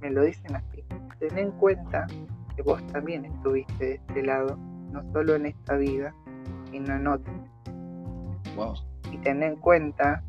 me 0.00 0.10
lo 0.10 0.22
dicen 0.22 0.54
así, 0.54 0.84
ten 1.18 1.38
en 1.38 1.50
cuenta 1.52 2.06
que 2.56 2.62
vos 2.62 2.84
también 2.88 3.24
estuviste 3.24 3.84
de 3.84 3.94
este 3.94 4.22
lado, 4.22 4.56
no 4.90 5.02
solo 5.12 5.34
en 5.34 5.46
esta 5.46 5.76
vida, 5.76 6.14
sino 6.70 6.94
en 6.94 7.06
otra. 7.06 7.32
Y 9.10 9.18
ten 9.18 9.42
en 9.42 9.56
cuenta 9.56 10.22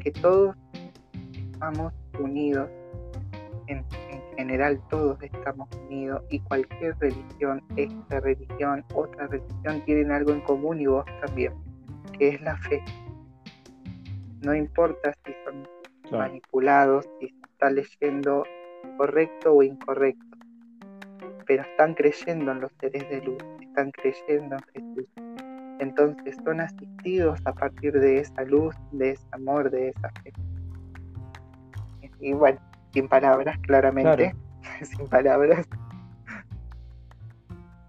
que 0.00 0.10
todos 0.10 0.56
estamos 1.32 1.92
unidos, 2.18 2.68
en, 3.66 3.84
general 4.36 4.78
todos 4.90 5.22
estamos 5.22 5.68
unidos 5.86 6.22
y 6.28 6.38
cualquier 6.40 6.94
religión, 6.98 7.62
esta 7.76 8.20
religión, 8.20 8.84
otra 8.94 9.26
religión, 9.28 9.82
tienen 9.86 10.12
algo 10.12 10.32
en 10.32 10.42
común 10.42 10.80
y 10.80 10.86
vos 10.86 11.06
también, 11.24 11.54
que 12.18 12.28
es 12.28 12.40
la 12.42 12.56
fe. 12.58 12.84
No 14.42 14.54
importa 14.54 15.14
si 15.24 15.32
son 15.44 15.66
manipulados, 16.18 17.08
si 17.18 17.28
se 17.28 17.34
está 17.50 17.70
leyendo 17.70 18.44
correcto 18.98 19.54
o 19.54 19.62
incorrecto 19.62 20.35
pero 21.46 21.62
están 21.62 21.94
creyendo 21.94 22.52
en 22.52 22.60
los 22.60 22.72
seres 22.80 23.08
de 23.08 23.22
luz, 23.22 23.42
están 23.60 23.90
creyendo 23.92 24.56
en 24.56 24.62
Jesús. 24.74 25.06
Entonces 25.78 26.36
son 26.44 26.60
asistidos 26.60 27.40
a 27.44 27.52
partir 27.52 27.92
de 27.92 28.20
esa 28.20 28.42
luz, 28.44 28.74
de 28.92 29.10
ese 29.10 29.26
amor, 29.32 29.70
de 29.70 29.88
esa 29.88 30.10
fe. 30.22 30.32
Y 32.20 32.32
bueno, 32.32 32.58
sin 32.92 33.08
palabras, 33.08 33.58
claramente, 33.60 34.34
sin 34.82 35.06
palabras. 35.06 35.66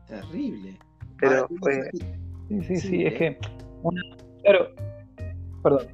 Terrible. 0.08 0.78
Pero 1.20 1.48
fue... 1.60 1.90
Sí, 2.50 2.62
sí, 2.62 2.78
sí, 2.78 3.06
es 3.06 3.14
que... 3.16 3.40
Claro, 4.44 4.70
perdón. 5.64 5.88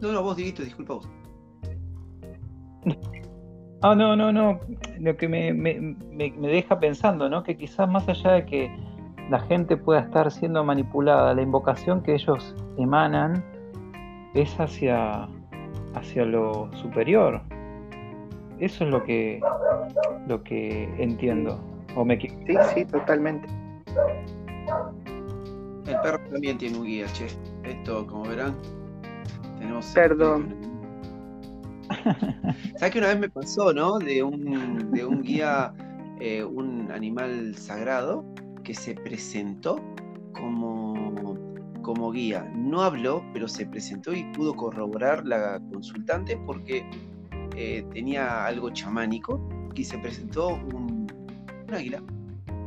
No, 0.00 0.12
no, 0.12 0.22
vos 0.22 0.36
dijiste, 0.36 0.64
disculpa 0.64 0.94
vos. 0.94 1.08
Ah, 3.86 3.94
no, 3.94 4.16
no, 4.16 4.32
no. 4.32 4.60
Lo 4.98 5.14
que 5.14 5.28
me, 5.28 5.52
deja 6.48 6.80
pensando, 6.80 7.28
¿no? 7.28 7.42
Que 7.42 7.54
quizás 7.54 7.86
más 7.86 8.08
allá 8.08 8.32
de 8.32 8.46
que 8.46 8.74
la 9.28 9.40
gente 9.40 9.76
pueda 9.76 10.00
estar 10.00 10.30
siendo 10.32 10.64
manipulada, 10.64 11.34
la 11.34 11.42
invocación 11.42 12.02
que 12.02 12.14
ellos 12.14 12.56
emanan 12.78 13.44
es 14.32 14.58
hacia, 14.58 15.28
hacia 15.94 16.24
lo 16.24 16.72
superior. 16.72 17.42
Eso 18.58 18.84
es 18.84 18.90
lo 18.90 19.04
que, 19.04 19.42
lo 20.28 20.42
que 20.42 20.84
entiendo. 20.96 21.60
¿O 21.94 22.06
me 22.06 22.18
Sí, 22.18 22.56
sí, 22.74 22.86
totalmente. 22.86 23.46
El 25.86 26.00
perro 26.00 26.20
también 26.30 26.56
tiene 26.56 26.78
un 26.78 26.86
guía, 26.86 27.04
che. 27.12 27.26
Esto, 27.64 28.06
como 28.06 28.24
verán, 28.24 28.56
tenemos. 29.58 29.92
Perdón. 29.94 30.73
¿Sabes 32.76 32.92
que 32.92 32.98
una 32.98 33.08
vez 33.08 33.18
me 33.18 33.28
pasó, 33.28 33.72
no? 33.72 33.98
De 33.98 34.22
un, 34.22 34.90
de 34.92 35.04
un 35.04 35.22
guía, 35.22 35.72
eh, 36.20 36.44
un 36.44 36.90
animal 36.90 37.54
sagrado, 37.56 38.24
que 38.62 38.74
se 38.74 38.94
presentó 38.94 39.80
como, 40.32 41.36
como 41.82 42.10
guía. 42.12 42.50
No 42.54 42.82
habló, 42.82 43.24
pero 43.32 43.48
se 43.48 43.66
presentó 43.66 44.12
y 44.12 44.24
pudo 44.32 44.54
corroborar 44.54 45.26
la 45.26 45.60
consultante 45.72 46.36
porque 46.46 46.88
eh, 47.56 47.86
tenía 47.92 48.46
algo 48.46 48.70
chamánico 48.70 49.40
y 49.74 49.84
se 49.84 49.98
presentó 49.98 50.48
un, 50.48 51.06
águila. 51.72 52.02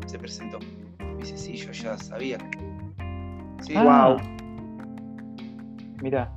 Se 0.05 0.17
presentó. 0.17 0.59
dice, 1.17 1.37
sí, 1.37 1.55
yo 1.55 1.71
ya 1.71 1.97
sabía. 1.97 2.37
Sí. 3.61 3.73
Wow. 3.73 3.83
Ah. 3.83 4.17
Mira. 6.01 6.31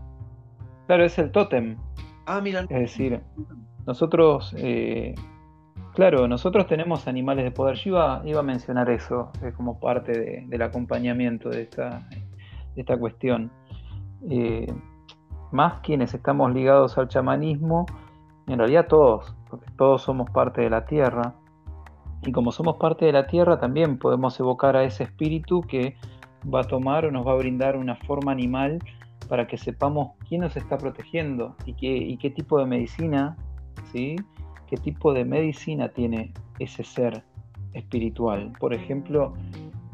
Claro, 0.86 1.04
es 1.04 1.18
el 1.18 1.30
tótem. 1.30 1.76
Ah. 2.32 2.40
Es 2.44 2.68
decir, 2.68 3.20
nosotros, 3.86 4.54
eh, 4.56 5.16
claro, 5.94 6.28
nosotros 6.28 6.68
tenemos 6.68 7.08
animales 7.08 7.44
de 7.44 7.50
poder. 7.50 7.74
Yo 7.76 7.90
iba, 7.90 8.22
iba 8.24 8.38
a 8.38 8.44
mencionar 8.44 8.88
eso 8.88 9.32
eh, 9.42 9.52
como 9.56 9.80
parte 9.80 10.44
del 10.46 10.62
acompañamiento 10.62 11.50
de 11.50 11.62
esta, 11.62 12.06
de 12.76 12.82
esta 12.82 12.96
cuestión. 12.96 13.50
Eh, 14.30 14.72
más 15.50 15.80
quienes 15.82 16.14
estamos 16.14 16.54
ligados 16.54 16.98
al 16.98 17.08
chamanismo, 17.08 17.86
en 18.46 18.58
realidad 18.58 18.86
todos, 18.86 19.34
porque 19.48 19.66
todos 19.76 20.02
somos 20.02 20.30
parte 20.30 20.60
de 20.60 20.70
la 20.70 20.84
tierra. 20.84 21.34
Y 22.22 22.30
como 22.30 22.52
somos 22.52 22.76
parte 22.76 23.06
de 23.06 23.12
la 23.12 23.26
tierra, 23.26 23.58
también 23.58 23.98
podemos 23.98 24.38
evocar 24.38 24.76
a 24.76 24.84
ese 24.84 25.02
espíritu 25.02 25.62
que 25.62 25.96
va 26.46 26.60
a 26.60 26.64
tomar 26.64 27.06
o 27.06 27.10
nos 27.10 27.26
va 27.26 27.32
a 27.32 27.36
brindar 27.36 27.76
una 27.76 27.96
forma 27.96 28.30
animal 28.30 28.78
para 29.30 29.46
que 29.46 29.56
sepamos 29.56 30.10
quién 30.28 30.40
nos 30.40 30.56
está 30.56 30.76
protegiendo 30.76 31.54
y 31.64 31.74
qué, 31.74 32.18
qué 32.20 32.30
tipo 32.30 32.58
de 32.58 32.66
medicina, 32.66 33.36
¿sí? 33.92 34.16
qué 34.66 34.76
tipo 34.76 35.12
de 35.12 35.24
medicina 35.24 35.88
tiene 35.88 36.32
ese 36.58 36.82
ser 36.82 37.22
espiritual. 37.72 38.52
Por 38.58 38.74
ejemplo, 38.74 39.32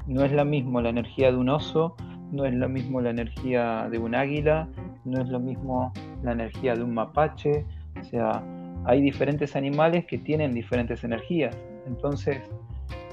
no 0.06 0.24
es 0.24 0.32
la 0.32 0.46
mismo 0.46 0.80
la 0.80 0.88
energía 0.88 1.30
de 1.30 1.36
un 1.36 1.50
oso, 1.50 1.96
no 2.32 2.46
es 2.46 2.54
lo 2.54 2.66
mismo 2.70 3.02
la 3.02 3.10
energía 3.10 3.88
de 3.90 3.98
un 3.98 4.14
águila, 4.14 4.70
no 5.04 5.20
es 5.20 5.28
lo 5.28 5.38
mismo 5.38 5.92
la 6.22 6.32
energía 6.32 6.74
de 6.74 6.82
un 6.82 6.94
mapache, 6.94 7.66
o 8.00 8.04
sea, 8.04 8.42
hay 8.86 9.02
diferentes 9.02 9.54
animales 9.54 10.06
que 10.06 10.16
tienen 10.16 10.52
diferentes 10.54 11.04
energías. 11.04 11.54
Entonces, 11.86 12.40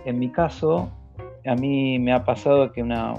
en 0.06 0.20
mi 0.20 0.30
caso, 0.30 0.90
a 1.46 1.56
mí 1.56 2.00
me 2.00 2.14
ha 2.14 2.24
pasado 2.24 2.72
que 2.72 2.82
una, 2.82 3.14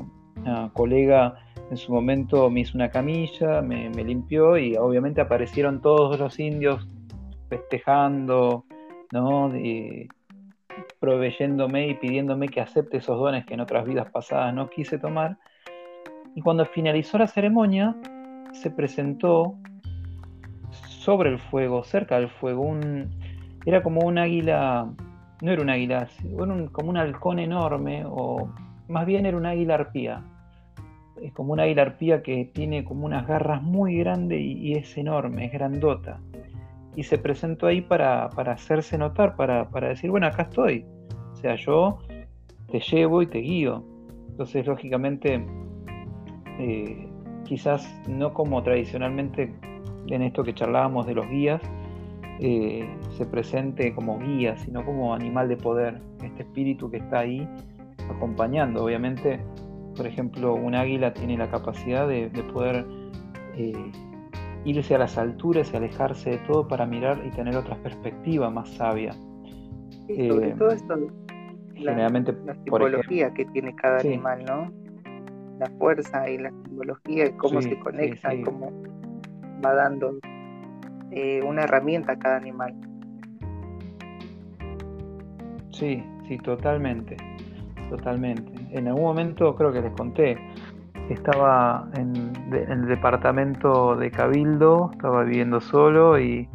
colega 0.72 1.34
en 1.70 1.76
su 1.76 1.92
momento 1.92 2.50
me 2.50 2.60
hizo 2.60 2.76
una 2.76 2.90
camilla, 2.90 3.62
me, 3.62 3.90
limpió 3.90 4.56
y 4.58 4.76
obviamente 4.76 5.20
aparecieron 5.20 5.80
todos 5.80 6.18
los 6.18 6.38
indios 6.38 6.86
festejando, 7.48 8.64
¿no? 9.12 9.50
proveyéndome 10.98 11.88
y 11.88 11.94
pidiéndome 11.94 12.48
que 12.48 12.60
acepte 12.60 12.98
esos 12.98 13.18
dones 13.18 13.44
que 13.44 13.54
en 13.54 13.60
otras 13.60 13.84
vidas 13.84 14.10
pasadas 14.10 14.54
no 14.54 14.68
quise 14.70 14.98
tomar. 14.98 15.38
Y 16.34 16.40
cuando 16.40 16.64
finalizó 16.66 17.18
la 17.18 17.26
ceremonia, 17.26 17.96
se 18.52 18.70
presentó 18.70 19.56
sobre 20.70 21.30
el 21.30 21.38
fuego, 21.38 21.84
cerca 21.84 22.18
del 22.18 22.28
fuego, 22.28 22.62
un, 22.62 23.10
era 23.66 23.82
como 23.82 24.00
un 24.00 24.18
águila, 24.18 24.90
no 25.42 25.50
era 25.50 25.62
un 25.62 25.70
águila, 25.70 26.08
era 26.24 26.68
como 26.72 26.90
un 26.90 26.96
halcón 26.96 27.38
enorme, 27.38 28.04
o 28.06 28.52
más 28.88 29.06
bien 29.06 29.26
era 29.26 29.36
un 29.36 29.46
águila 29.46 29.74
arpía. 29.74 30.22
Es 31.22 31.32
como 31.32 31.52
una 31.52 31.64
águila 31.64 32.22
que 32.22 32.50
tiene 32.52 32.84
como 32.84 33.06
unas 33.06 33.26
garras 33.26 33.62
muy 33.62 33.96
grandes 33.98 34.40
y, 34.40 34.74
es 34.74 34.96
enorme, 34.96 35.46
es 35.46 35.52
grandota. 35.52 36.20
Y 36.96 37.04
se 37.04 37.18
presentó 37.18 37.66
ahí 37.66 37.80
para, 37.80 38.26
hacerse 38.26 38.98
notar, 38.98 39.36
para, 39.36 39.68
para 39.70 39.88
decir, 39.88 40.10
bueno, 40.10 40.26
acá 40.26 40.42
estoy. 40.42 40.84
O 41.32 41.36
sea, 41.36 41.56
yo 41.56 41.98
te 42.70 42.80
llevo 42.80 43.22
y 43.22 43.26
te 43.26 43.38
guío. 43.38 43.84
Entonces, 44.30 44.66
lógicamente, 44.66 45.44
eh, 46.58 47.08
quizás 47.44 47.88
no 48.08 48.32
como 48.34 48.62
tradicionalmente 48.62 49.54
en 50.08 50.22
esto 50.22 50.42
que 50.42 50.54
charlábamos 50.54 51.06
de 51.06 51.14
los 51.14 51.28
guías, 51.28 51.62
eh, 52.40 52.88
se 53.16 53.26
presente 53.26 53.94
como 53.94 54.18
guía, 54.18 54.56
sino 54.56 54.84
como 54.84 55.14
animal 55.14 55.48
de 55.48 55.56
poder, 55.56 56.00
este 56.24 56.42
espíritu 56.42 56.90
que 56.90 56.96
está 56.96 57.20
ahí 57.20 57.48
acompañando. 58.10 58.84
Obviamente, 58.84 59.40
por 59.94 60.06
ejemplo, 60.06 60.54
un 60.54 60.74
águila 60.74 61.12
tiene 61.12 61.36
la 61.36 61.50
capacidad 61.50 62.08
de, 62.08 62.28
poder 62.52 62.86
eh, 63.56 63.92
irse 64.64 64.94
a 64.94 64.98
las 64.98 65.18
alturas 65.18 65.72
y 65.72 65.76
alejarse 65.76 66.30
de 66.30 66.38
todo 66.38 66.66
para 66.66 66.86
mirar 66.86 67.22
y 67.26 67.30
tener 67.30 67.56
otra 67.56 67.76
perspectiva 67.82 68.50
más 68.50 68.68
sabia. 68.70 69.12
sobre 69.12 70.50
todo 70.52 70.70
esto, 70.70 70.94
generalmente, 71.74 72.34
la, 72.44 72.54
psicología 72.54 73.32
que 73.34 73.44
tiene 73.46 73.74
cada 73.74 74.00
animal, 74.00 74.44
¿no? 74.44 74.84
la 75.58 75.70
fuerza 75.78 76.28
y 76.28 76.38
la 76.38 76.50
simbología 76.50 77.26
y 77.26 77.32
cómo 77.32 77.62
se 77.62 77.78
conecta, 77.78 78.34
y 78.34 78.42
cómo 78.42 78.72
va 79.64 79.74
dando 79.74 80.18
eh, 81.10 81.42
una 81.42 81.62
herramienta 81.62 82.12
a 82.12 82.18
cada 82.18 82.36
animal. 82.36 82.74
Sí, 85.70 86.02
sí, 86.28 86.38
totalmente, 86.38 87.16
totalmente. 87.88 88.63
En 88.74 88.88
algún 88.88 89.04
momento 89.04 89.54
creo 89.54 89.72
que 89.72 89.80
les 89.80 89.92
conté, 89.92 90.36
estaba 91.08 91.88
en, 91.94 92.32
el 92.52 92.86
departamento 92.86 93.94
de 93.94 94.10
Cabildo, 94.10 94.90
estaba 94.92 95.22
viviendo 95.22 95.60
solo 95.60 96.18
y 96.18 96.48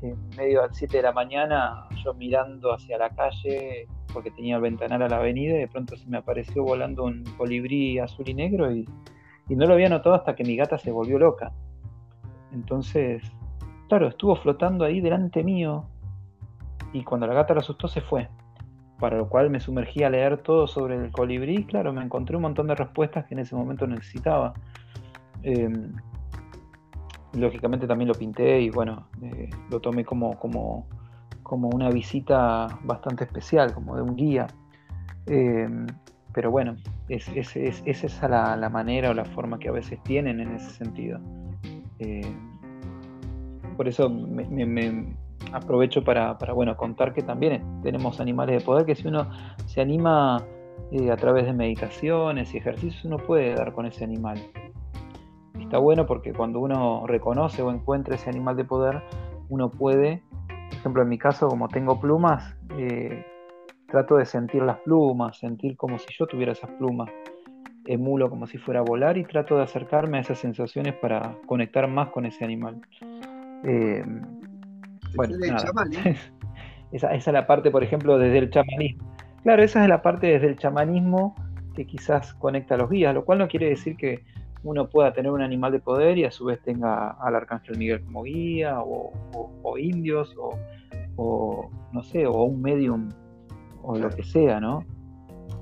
en 0.00 0.16
medio 0.36 0.62
a 0.62 0.68
las 0.68 0.76
7 0.76 0.98
de 0.98 1.02
la 1.02 1.12
mañana 1.12 1.88
yo 2.04 2.14
mirando 2.14 2.72
hacia 2.72 2.98
la 2.98 3.10
calle 3.10 3.88
porque 4.12 4.30
tenía 4.30 4.56
el 4.56 4.62
ventanal 4.62 5.02
a 5.02 5.08
la 5.08 5.16
avenida 5.16 5.56
y 5.56 5.58
de 5.58 5.66
pronto 5.66 5.96
se 5.96 6.06
me 6.06 6.18
apareció 6.18 6.62
volando 6.62 7.02
un 7.02 7.24
colibrí 7.36 7.98
azul 7.98 8.28
y 8.28 8.34
negro 8.34 8.70
y, 8.70 8.86
no 9.48 9.66
lo 9.66 9.74
había 9.74 9.88
notado 9.88 10.14
hasta 10.14 10.36
que 10.36 10.44
mi 10.44 10.54
gata 10.56 10.78
se 10.78 10.92
volvió 10.92 11.18
loca. 11.18 11.52
Entonces, 12.52 13.24
claro, 13.88 14.06
estuvo 14.06 14.36
flotando 14.36 14.84
ahí 14.84 15.00
delante 15.00 15.42
mío 15.42 15.84
y 16.92 17.02
cuando 17.02 17.26
la 17.26 17.34
gata 17.34 17.54
lo 17.54 17.60
asustó 17.60 17.88
se 17.88 18.00
fue. 18.00 18.28
Para 19.04 19.18
lo 19.18 19.28
cual 19.28 19.50
me 19.50 19.60
sumergí 19.60 20.02
a 20.02 20.08
leer 20.08 20.38
todo 20.38 20.66
sobre 20.66 20.96
el 20.96 21.12
colibrí 21.12 21.66
claro, 21.66 21.92
me 21.92 22.02
encontré 22.02 22.36
un 22.36 22.42
montón 22.42 22.68
de 22.68 22.74
respuestas 22.74 23.26
que 23.26 23.34
en 23.34 23.40
ese 23.40 23.54
momento 23.54 23.86
necesitaba. 23.86 24.54
Em, 25.42 25.92
lógicamente 27.34 27.86
también 27.86 28.08
lo 28.08 28.14
pinté 28.14 28.62
y 28.62 28.70
bueno, 28.70 29.08
eh, 29.20 29.50
lo 29.70 29.78
tomé 29.80 30.06
como, 30.06 30.38
como 30.38 30.86
como 31.42 31.68
una 31.68 31.90
visita 31.90 32.66
bastante 32.84 33.24
especial, 33.24 33.74
como 33.74 33.94
de 33.94 34.00
un 34.00 34.16
guía. 34.16 34.46
Eh, 35.26 35.68
pero 36.32 36.50
bueno, 36.50 36.76
es, 37.10 37.28
es, 37.28 37.54
es, 37.56 37.82
esa 37.86 38.56
la, 38.56 38.68
manera 38.70 39.10
o 39.10 39.14
la 39.14 39.26
forma 39.26 39.58
que 39.58 39.68
a 39.68 39.72
veces 39.72 40.02
tienen 40.02 40.40
en 40.40 40.52
ese 40.56 40.70
sentido. 40.70 41.20
Eh, 41.98 42.34
por 43.76 43.86
eso 43.86 44.08
me, 44.08 45.14
aprovecho 45.54 46.02
para, 46.02 46.34
bueno, 46.54 46.76
contar 46.76 47.12
que 47.14 47.22
también 47.22 47.62
tenemos 47.82 48.20
animales 48.20 48.58
de 48.58 48.64
poder 48.64 48.84
que 48.84 48.94
si 48.94 49.08
uno 49.08 49.28
se 49.66 49.80
anima 49.80 50.44
eh, 50.90 51.10
a 51.10 51.16
través 51.16 51.46
de 51.46 51.52
meditaciones 51.52 52.52
y 52.54 52.58
ejercicios, 52.58 53.04
uno 53.04 53.18
puede 53.18 53.54
dar 53.54 53.72
con 53.72 53.86
ese 53.86 54.04
animal. 54.04 54.38
Está 55.60 55.78
bueno 55.78 56.06
porque 56.06 56.32
cuando 56.32 56.60
uno 56.60 57.06
reconoce 57.06 57.62
o 57.62 57.70
encuentra 57.70 58.16
ese 58.16 58.28
animal 58.28 58.56
de 58.56 58.64
poder, 58.64 59.02
uno 59.48 59.70
puede 59.70 60.22
por 60.74 60.78
ejemplo, 60.80 61.02
en 61.02 61.08
mi 61.08 61.18
caso, 61.18 61.48
como 61.48 61.68
tengo 61.68 62.00
plumas, 62.00 62.54
eh, 62.78 63.24
trato 63.86 64.16
de 64.16 64.26
sentir 64.26 64.62
las 64.62 64.78
plumas, 64.80 65.38
sentir 65.38 65.76
como 65.76 65.98
si 65.98 66.06
yo 66.18 66.26
tuviera 66.26 66.52
esas 66.52 66.70
plumas. 66.72 67.10
Emulo 67.86 68.28
como 68.28 68.46
si 68.46 68.58
fuera 68.58 68.80
a 68.80 68.82
volar 68.82 69.16
y 69.16 69.24
trato 69.24 69.56
de 69.56 69.62
acercarme 69.62 70.18
a 70.18 70.20
esas 70.22 70.38
sensaciones 70.38 70.94
para 70.94 71.36
conectar 71.46 71.86
más 71.88 72.08
con 72.10 72.26
ese 72.26 72.44
animal. 72.44 72.80
Eh, 73.62 74.04
bueno, 75.16 75.36
¿eh? 75.36 76.16
esa, 76.92 77.14
esa, 77.14 77.30
es 77.30 77.34
la 77.34 77.46
parte, 77.46 77.70
por 77.70 77.82
ejemplo, 77.82 78.18
desde 78.18 78.38
el 78.38 78.50
chamanismo. 78.50 79.14
Claro, 79.42 79.62
esa 79.62 79.82
es 79.82 79.88
la 79.88 80.02
parte 80.02 80.28
desde 80.28 80.48
el 80.48 80.56
chamanismo 80.56 81.34
que 81.74 81.86
quizás 81.86 82.34
conecta 82.34 82.76
a 82.76 82.78
los 82.78 82.90
guías, 82.90 83.14
lo 83.14 83.24
cual 83.24 83.38
no 83.38 83.48
quiere 83.48 83.68
decir 83.68 83.96
que 83.96 84.24
uno 84.62 84.88
pueda 84.88 85.12
tener 85.12 85.30
un 85.30 85.42
animal 85.42 85.72
de 85.72 85.80
poder 85.80 86.16
y 86.16 86.24
a 86.24 86.30
su 86.30 86.46
vez 86.46 86.60
tenga 86.62 87.10
al 87.10 87.34
arcángel 87.34 87.76
Miguel 87.76 88.02
como 88.02 88.22
guía, 88.22 88.80
o, 88.80 89.78
indios, 89.78 90.34
o, 91.16 91.70
no 91.92 92.02
sé, 92.02 92.26
o 92.26 92.44
un 92.44 92.62
medium, 92.62 93.10
o 93.82 93.98
lo 93.98 94.08
que 94.08 94.22
sea, 94.22 94.60
¿no? 94.60 94.84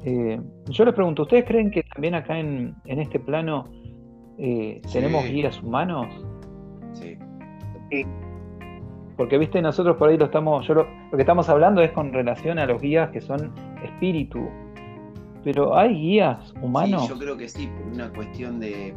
Eh, 0.05 0.41
yo 0.69 0.85
les 0.85 0.95
pregunto, 0.95 1.23
¿ustedes 1.23 1.45
creen 1.45 1.71
que 1.71 1.83
también 1.83 2.15
acá 2.15 2.39
en, 2.39 2.77
este 2.85 3.19
plano 3.19 3.69
eh, 4.39 4.81
tenemos 4.93 5.25
guías 5.25 5.61
humanos? 5.63 6.07
Sí. 6.93 7.19
Porque, 9.17 9.39
viste, 9.39 9.61
nosotros 9.61 9.97
por 9.97 10.09
ahí 10.09 10.17
lo 10.17 10.27
estamos, 10.27 10.67
yo 10.67 10.75
lo, 10.75 10.87
que 11.15 11.21
estamos 11.21 11.49
hablando 11.49 11.83
es 11.83 11.93
con 11.93 12.13
relación 12.13 12.59
a 12.59 12.67
los 12.67 12.81
guías 12.81 13.11
que 13.11 13.21
son 13.21 13.53
espíritu, 13.85 14.49
pero 15.45 15.77
¿hay 15.77 15.95
guías 15.95 16.55
humanos? 16.63 17.03
Sí, 17.03 17.09
yo 17.09 17.19
creo 17.19 17.37
que 17.37 17.49
sí, 17.49 17.67
por 17.67 17.93
una 17.93 18.11
cuestión 18.13 18.59
de, 18.59 18.95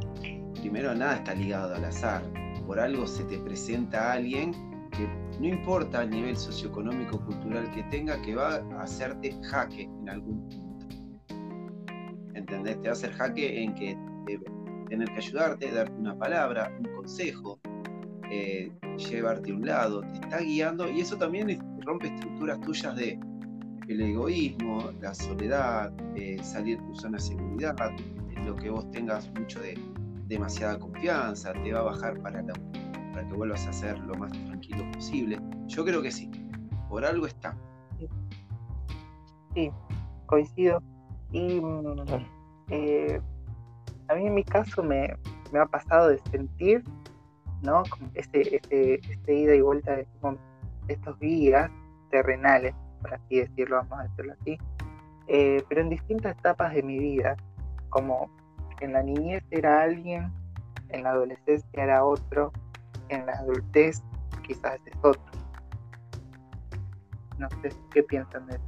primero 0.62 0.96
nada 0.96 1.16
está 1.16 1.34
ligado 1.34 1.76
al 1.76 1.86
azar. 1.86 2.22
Por 2.66 2.80
algo 2.80 3.06
se 3.06 3.24
te 3.26 3.38
presenta 3.40 4.14
alguien 4.14 4.52
que 4.92 5.08
no 5.40 5.48
importa 5.48 6.04
el 6.04 6.10
nivel 6.10 6.38
socioeconómico 6.38 7.20
cultural 7.20 7.70
que 7.72 7.84
tenga, 7.84 8.22
que 8.22 8.36
va 8.36 8.56
a 8.56 8.84
hacerte 8.84 9.36
jaque 9.44 9.84
en 9.84 10.10
algún 10.10 10.48
punto. 10.50 10.86
¿Entendés? 12.34 12.82
Te 12.82 12.88
va 12.88 12.90
a 12.90 12.94
hacer 12.94 13.12
jaque 13.14 13.64
en 13.64 13.76
que 13.76 13.98
debe 14.26 14.46
tener 14.90 15.08
que 15.10 15.18
ayudarte, 15.18 15.72
darte 15.72 15.94
una 15.94 16.18
palabra, 16.18 16.72
un 16.80 16.96
consejo. 16.96 17.60
Eh, 18.32 18.72
llevarte 18.98 19.52
a 19.52 19.56
un 19.56 19.66
lado, 19.66 20.02
te 20.02 20.14
está 20.14 20.40
guiando 20.40 20.90
y 20.90 21.02
eso 21.02 21.18
también 21.18 21.60
rompe 21.82 22.08
estructuras 22.08 22.60
tuyas 22.62 22.96
de 22.96 23.20
el 23.88 24.02
egoísmo, 24.02 24.92
la 25.00 25.14
soledad, 25.14 25.94
eh, 26.16 26.38
salir 26.42 26.80
de 26.80 26.88
tu 26.88 26.96
zona 26.96 27.18
de 27.18 27.24
seguridad, 27.24 27.76
lo 28.46 28.56
que 28.56 28.70
vos 28.70 28.90
tengas 28.92 29.30
mucho 29.40 29.60
de 29.60 29.80
demasiada 30.28 30.80
confianza, 30.80 31.54
te 31.54 31.72
va 31.72 31.82
a 31.82 31.84
bajar 31.84 32.20
para, 32.22 32.44
para 32.44 33.28
que 33.28 33.34
vuelvas 33.34 33.68
a 33.68 33.74
ser 33.74 34.00
lo 34.00 34.16
más 34.16 34.32
tranquilo 34.32 34.84
posible. 34.92 35.40
Yo 35.68 35.86
creo 35.86 36.02
que 36.02 36.12
sí, 36.12 36.30
por 36.90 37.06
algo 37.06 37.28
está. 37.28 37.56
Sí, 39.54 39.72
coincido. 40.26 40.82
Y 41.32 41.60
mm, 41.60 42.06
eh, 42.70 43.22
a 44.08 44.16
mí 44.16 44.28
en 44.28 44.34
mi 44.34 44.44
caso 44.44 44.84
me, 44.84 45.16
me 45.52 45.60
ha 45.60 45.66
pasado 45.66 46.10
de 46.10 46.20
sentir 46.32 46.84
¿no? 47.66 47.84
Este, 48.14 48.56
este, 48.56 48.96
este, 48.96 49.34
ida 49.34 49.56
y 49.56 49.62
vuelta 49.62 49.96
de 49.96 50.08
estos 50.88 51.20
guías 51.20 51.70
terrenales, 52.12 52.74
por 53.02 53.14
así 53.14 53.40
decirlo, 53.40 53.78
vamos 53.78 54.00
a 54.00 54.04
decirlo 54.04 54.34
así, 54.40 54.58
eh, 55.28 55.64
pero 55.68 55.82
en 55.82 55.90
distintas 55.90 56.38
etapas 56.38 56.74
de 56.74 56.84
mi 56.84 57.00
vida, 57.00 57.36
como 57.90 58.30
en 58.82 58.94
la 58.94 59.02
niñez 59.02 59.44
era 59.52 59.82
alguien, 59.82 60.32
en 60.90 61.04
la 61.04 61.12
adolescencia 61.12 61.84
era 61.84 62.06
otro, 62.06 62.52
en 63.10 63.26
la 63.26 63.34
adultez 63.34 64.04
quizás 64.46 64.80
es 64.86 64.98
otro. 65.04 65.24
No 67.38 67.50
sé 67.62 67.70
qué 67.92 68.04
piensan 68.04 68.46
de 68.48 68.56
eso. 68.56 68.66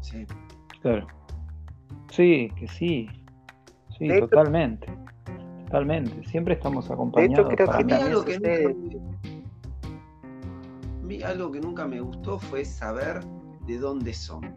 Sí. 0.00 0.26
Claro. 0.80 1.06
Sí, 2.10 2.50
que 2.56 2.68
sí. 2.68 3.08
Sí, 3.98 4.08
totalmente. 4.20 4.88
Totalmente, 5.66 6.26
siempre 6.28 6.54
estamos 6.54 6.90
acompañados. 6.90 7.48
De 7.48 7.54
hecho, 7.54 7.70
algo 7.72 8.24
que, 8.24 8.38
nunca, 8.38 8.72
algo 11.28 11.50
que 11.50 11.60
nunca 11.60 11.88
me 11.88 12.00
gustó 12.00 12.38
fue 12.38 12.64
saber 12.64 13.18
de 13.66 13.78
dónde 13.78 14.14
son. 14.14 14.56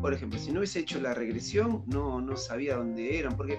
Por 0.00 0.14
ejemplo, 0.14 0.38
si 0.38 0.52
no 0.52 0.60
hubiese 0.60 0.78
hecho 0.78 1.00
la 1.00 1.12
regresión, 1.12 1.82
no, 1.86 2.20
no 2.20 2.36
sabía 2.36 2.76
dónde 2.76 3.18
eran, 3.18 3.36
porque, 3.36 3.58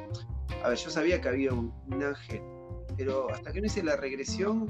a 0.64 0.70
ver, 0.70 0.78
yo 0.78 0.90
sabía 0.90 1.20
que 1.20 1.28
había 1.28 1.52
un, 1.52 1.74
ángel, 2.02 2.42
pero 2.96 3.30
hasta 3.30 3.52
que 3.52 3.60
no 3.60 3.68
hice 3.68 3.84
la 3.84 3.98
regresión 3.98 4.68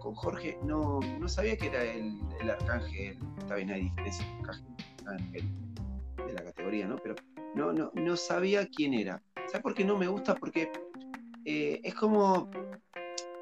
con 0.00 0.16
Jorge, 0.16 0.58
no, 0.64 0.98
no 1.20 1.28
sabía 1.28 1.56
que 1.56 1.68
era 1.68 1.84
el, 1.84 2.18
el 2.40 2.50
arcángel, 2.50 3.16
está 3.38 3.54
bien, 3.54 3.70
hay 3.70 3.82
diferencia, 3.82 4.26
arcángel, 5.04 5.44
de 6.26 6.32
la 6.32 6.42
categoría, 6.42 6.88
¿no? 6.88 6.96
Pero 6.96 7.14
no, 7.54 7.72
no, 7.72 7.92
no 7.94 8.16
sabía 8.16 8.66
quién 8.66 8.92
era. 8.92 9.22
¿Sabes 9.46 9.62
por 9.62 9.74
qué 9.74 9.84
no 9.84 9.96
me 9.96 10.08
gusta? 10.08 10.34
Porque 10.34 10.68
eh, 11.44 11.80
es 11.82 11.94
como, 11.94 12.50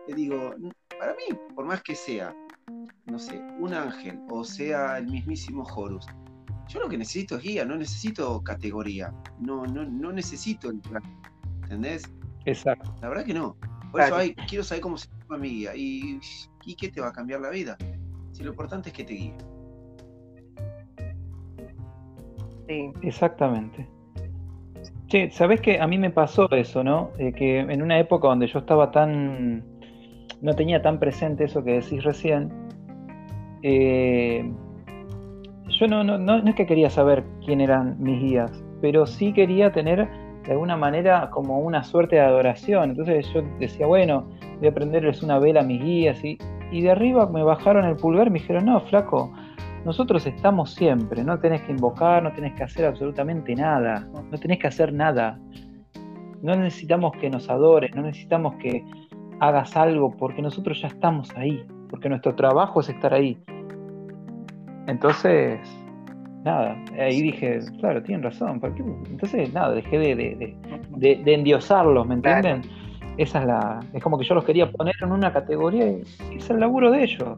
te 0.07 0.15
digo, 0.15 0.55
para 0.99 1.13
mí, 1.15 1.37
por 1.55 1.65
más 1.65 1.83
que 1.83 1.95
sea, 1.95 2.35
no 3.07 3.19
sé, 3.19 3.41
un 3.59 3.75
ángel 3.75 4.21
o 4.31 4.45
sea 4.45 4.99
el 4.99 5.07
mismísimo 5.07 5.65
Horus, 5.65 6.07
yo 6.69 6.81
lo 6.81 6.89
que 6.89 6.99
necesito 6.99 7.37
es 7.37 7.43
guía, 7.43 7.65
no 7.65 7.77
necesito 7.77 8.43
categoría, 8.43 9.13
no, 9.39 9.67
no, 9.67 9.85
no 9.85 10.13
necesito 10.13 10.71
el 10.71 10.81
plan, 10.81 11.03
¿entendés? 11.63 12.03
Exacto. 12.45 12.95
La 13.01 13.09
verdad 13.09 13.25
que 13.25 13.35
no. 13.35 13.57
Por 13.91 14.01
eso 14.01 14.17
hay, 14.17 14.35
quiero 14.35 14.65
saber 14.65 14.81
cómo 14.81 14.97
se 14.97 15.09
llama 15.21 15.39
mi 15.39 15.49
guía 15.51 15.77
y, 15.77 16.19
y 16.65 16.75
qué 16.75 16.89
te 16.89 17.01
va 17.01 17.09
a 17.09 17.13
cambiar 17.13 17.41
la 17.41 17.51
vida. 17.51 17.77
Si 18.33 18.43
lo 18.43 18.51
importante 18.51 18.89
es 18.89 18.95
que 18.95 19.05
te 19.05 19.13
guíe. 19.13 19.37
Sí. 22.69 22.93
Exactamente. 23.03 23.87
Sí, 25.13 25.29
sabes 25.31 25.61
que 25.61 25.79
a 25.79 25.87
mí 25.87 25.99
me 25.99 26.09
pasó 26.09 26.51
eso, 26.53 26.83
¿no? 26.83 27.11
Eh, 27.19 27.35
que 27.35 27.59
en 27.59 27.83
una 27.83 27.99
época 27.99 28.29
donde 28.29 28.47
yo 28.47 28.61
estaba 28.61 28.91
tan. 28.91 29.63
no 30.41 30.55
tenía 30.55 30.81
tan 30.81 30.99
presente 30.99 31.45
eso 31.45 31.63
que 31.63 31.73
decís 31.73 32.03
recién, 32.03 32.51
eh, 33.63 34.51
yo 35.69 35.87
no, 35.87 36.03
no, 36.03 36.17
no, 36.17 36.39
es 36.39 36.55
que 36.55 36.65
quería 36.65 36.89
saber 36.89 37.25
quién 37.45 37.61
eran 37.61 38.03
mis 38.03 38.23
guías, 38.23 38.65
pero 38.81 39.05
sí 39.05 39.35
quería 39.35 39.71
tener 39.71 40.09
de 40.47 40.53
alguna 40.53 40.79
manera 40.79 41.29
como 41.29 41.59
una 41.59 41.85
suerte 41.85 42.17
de 42.17 42.23
adoración. 42.23 42.93
Entonces 42.93 43.31
yo 43.35 43.43
decía, 43.61 43.87
bueno, 43.87 44.31
voy 44.61 44.69
a 44.69 44.73
prenderles 44.73 45.23
una 45.23 45.39
vela 45.39 45.61
a 45.61 45.65
mis 45.65 45.83
guías 45.85 46.25
y, 46.25 46.39
y 46.71 46.81
de 46.81 46.91
arriba 46.91 47.29
me 47.29 47.43
bajaron 47.43 47.85
el 47.85 47.97
pulgar 47.97 48.29
y 48.29 48.31
me 48.31 48.39
dijeron, 48.39 48.65
no, 48.65 48.81
flaco, 48.81 49.31
nosotros 49.85 50.25
estamos 50.27 50.75
siempre, 50.75 51.25
no 51.25 51.39
tenés 51.41 51.63
que 51.63 51.73
invocar, 51.73 52.23
no 52.23 52.33
tenés 52.33 52.55
que 52.55 52.63
hacer 52.63 52.85
absolutamente 52.85 53.55
nada, 53.55 54.07
no 54.31 54.39
tenés 54.39 54.59
que 54.59 54.69
hacer 54.69 54.93
nada. 54.93 55.39
No 56.41 56.55
necesitamos 56.57 57.13
que 57.21 57.31
nos 57.31 57.49
adores, 57.49 57.95
no 57.95 58.03
necesitamos 58.03 58.55
que 58.57 58.85
hagas 59.41 59.77
algo, 59.77 60.17
porque 60.17 60.41
nosotros 60.43 60.81
ya 60.81 60.89
estamos 60.89 61.31
ahí, 61.37 61.65
porque 61.91 62.09
nuestro 62.09 62.35
trabajo 62.35 62.81
es 62.81 62.89
estar 62.89 63.13
ahí. 63.13 63.39
Entonces, 64.87 65.61
nada, 66.45 66.77
ahí 66.99 67.21
dije, 67.21 67.61
claro, 67.81 68.03
tienen 68.03 68.23
razón. 68.23 68.61
Entonces, 69.11 69.53
nada, 69.53 69.73
dejé 69.73 69.99
de, 69.99 70.57
de, 70.97 71.35
endiosarlos, 71.35 72.07
¿me 72.07 72.15
entienden? 72.15 72.63
Esa 73.17 73.41
es 73.41 73.47
la. 73.47 73.81
Es 73.93 74.03
como 74.03 74.17
que 74.19 74.25
yo 74.25 74.35
los 74.35 74.45
quería 74.45 74.71
poner 74.71 74.95
en 75.03 75.13
una 75.13 75.33
categoría 75.33 75.87
y 75.87 76.03
es 76.37 76.51
el 76.51 76.61
laburo 76.61 76.91
de 76.91 77.05
ellos 77.05 77.37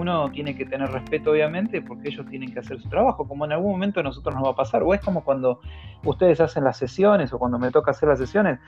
uno 0.00 0.30
tiene 0.30 0.56
que 0.56 0.64
tener 0.64 0.90
respeto, 0.90 1.32
obviamente, 1.32 1.82
porque 1.82 2.08
ellos 2.08 2.26
tienen 2.28 2.52
que 2.52 2.60
hacer 2.60 2.80
su 2.80 2.88
trabajo, 2.88 3.28
como 3.28 3.44
en 3.44 3.52
algún 3.52 3.72
momento 3.72 4.00
a 4.00 4.02
nosotros 4.02 4.34
nos 4.34 4.44
va 4.44 4.50
a 4.50 4.56
pasar. 4.56 4.82
O 4.82 4.94
es 4.94 5.00
como 5.00 5.22
cuando 5.22 5.60
ustedes 6.04 6.40
hacen 6.40 6.64
las 6.64 6.78
sesiones 6.78 7.32
o 7.32 7.38
cuando 7.38 7.58
me 7.58 7.70
toca 7.70 7.90
hacer 7.90 8.08
las 8.08 8.18
sesiones. 8.18 8.58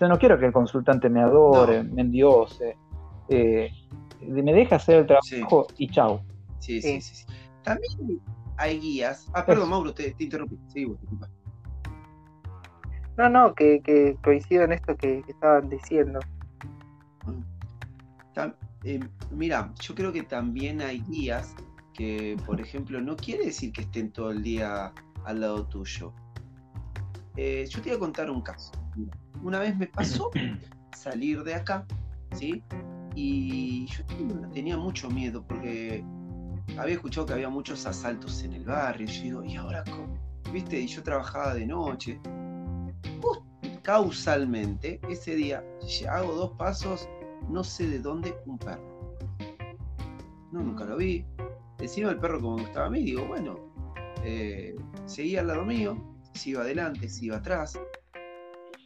Yo 0.00 0.08
no 0.08 0.18
quiero 0.18 0.38
que 0.38 0.46
el 0.46 0.52
consultante 0.52 1.08
me 1.08 1.20
adore, 1.20 1.82
me 1.82 2.02
endiose. 2.02 2.76
Eh, 3.28 3.70
me 4.20 4.52
deja 4.52 4.76
hacer 4.76 4.98
el 5.00 5.06
trabajo 5.06 5.66
y 5.78 5.88
chao. 5.88 6.22
Sí, 6.58 6.80
sí, 6.80 7.00
sí, 7.00 7.24
También 7.62 8.20
hay 8.56 8.78
guías. 8.78 9.28
Ah, 9.34 9.44
perdón, 9.44 9.70
Mauro, 9.70 9.92
te, 9.92 10.14
interrumpí. 10.18 10.58
Sí, 10.68 10.84
disculpa. 10.84 11.28
No, 13.16 13.28
no, 13.28 13.54
que, 13.54 14.16
coincido 14.22 14.64
en 14.64 14.72
esto 14.72 14.96
que, 14.96 15.22
estaban 15.26 15.68
diciendo. 15.68 16.20
Eh, 18.84 19.00
mira, 19.30 19.72
yo 19.80 19.94
creo 19.94 20.12
que 20.12 20.22
también 20.22 20.80
hay 20.80 21.00
días 21.02 21.54
que, 21.94 22.36
por 22.46 22.60
ejemplo, 22.60 23.00
no 23.00 23.16
quiere 23.16 23.46
decir 23.46 23.72
que 23.72 23.82
estén 23.82 24.10
todo 24.10 24.30
el 24.30 24.42
día 24.42 24.92
al 25.24 25.40
lado 25.40 25.66
tuyo. 25.66 26.12
Eh, 27.36 27.66
yo 27.68 27.80
te 27.80 27.90
voy 27.90 27.96
a 27.96 28.00
contar 28.00 28.30
un 28.30 28.42
caso. 28.42 28.72
Una 29.42 29.58
vez 29.58 29.76
me 29.76 29.86
pasó 29.86 30.30
salir 30.96 31.42
de 31.44 31.54
acá, 31.54 31.86
¿sí? 32.34 32.62
Y 33.14 33.86
yo 33.86 34.04
tenía 34.52 34.76
mucho 34.76 35.10
miedo 35.10 35.44
porque 35.46 36.04
había 36.78 36.94
escuchado 36.94 37.26
que 37.26 37.34
había 37.34 37.48
muchos 37.48 37.86
asaltos 37.86 38.42
en 38.42 38.54
el 38.54 38.64
barrio. 38.64 39.06
Yo 39.06 39.22
digo, 39.22 39.44
¿y 39.44 39.56
ahora 39.56 39.84
cómo? 39.84 40.18
¿Viste? 40.52 40.80
Y 40.80 40.86
yo 40.86 41.02
trabajaba 41.02 41.54
de 41.54 41.66
noche. 41.66 42.20
causalmente, 43.82 45.00
ese 45.08 45.34
día 45.34 45.64
hago 46.08 46.34
dos 46.34 46.52
pasos 46.52 47.08
no 47.48 47.64
sé 47.64 47.88
de 47.88 47.98
dónde 47.98 48.34
un 48.46 48.58
perro. 48.58 49.16
No, 50.52 50.60
nunca 50.60 50.84
lo 50.84 50.96
vi. 50.96 51.24
Encima 51.78 52.10
el 52.10 52.18
perro 52.18 52.40
como 52.40 52.60
estaba 52.60 52.86
a 52.86 52.90
mí, 52.90 53.02
digo, 53.02 53.26
bueno, 53.26 53.56
eh, 54.24 54.76
seguía 55.06 55.40
al 55.40 55.48
lado 55.48 55.64
mío, 55.64 55.96
si 56.34 56.50
iba 56.50 56.62
adelante, 56.62 57.08
si 57.08 57.26
iba 57.26 57.38
atrás. 57.38 57.78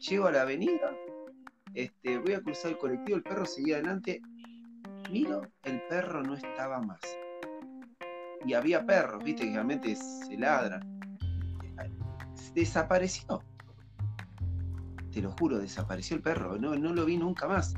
Llego 0.00 0.26
a 0.26 0.32
la 0.32 0.42
avenida, 0.42 0.96
este, 1.74 2.18
voy 2.18 2.32
a 2.32 2.40
cruzar 2.40 2.70
el 2.72 2.78
colectivo, 2.78 3.18
el 3.18 3.22
perro 3.22 3.44
seguía 3.44 3.76
adelante. 3.76 4.22
Miro, 5.10 5.42
el 5.64 5.82
perro 5.88 6.22
no 6.22 6.34
estaba 6.34 6.80
más. 6.80 7.00
Y 8.46 8.54
había 8.54 8.86
perros, 8.86 9.22
viste, 9.22 9.44
que 9.44 9.52
realmente 9.52 9.94
se 9.94 10.38
ladran. 10.38 10.80
Desapareció. 12.54 13.42
Te 15.12 15.20
lo 15.20 15.32
juro, 15.32 15.58
desapareció 15.58 16.16
el 16.16 16.22
perro. 16.22 16.56
No, 16.56 16.74
no 16.76 16.94
lo 16.94 17.04
vi 17.04 17.18
nunca 17.18 17.46
más. 17.46 17.74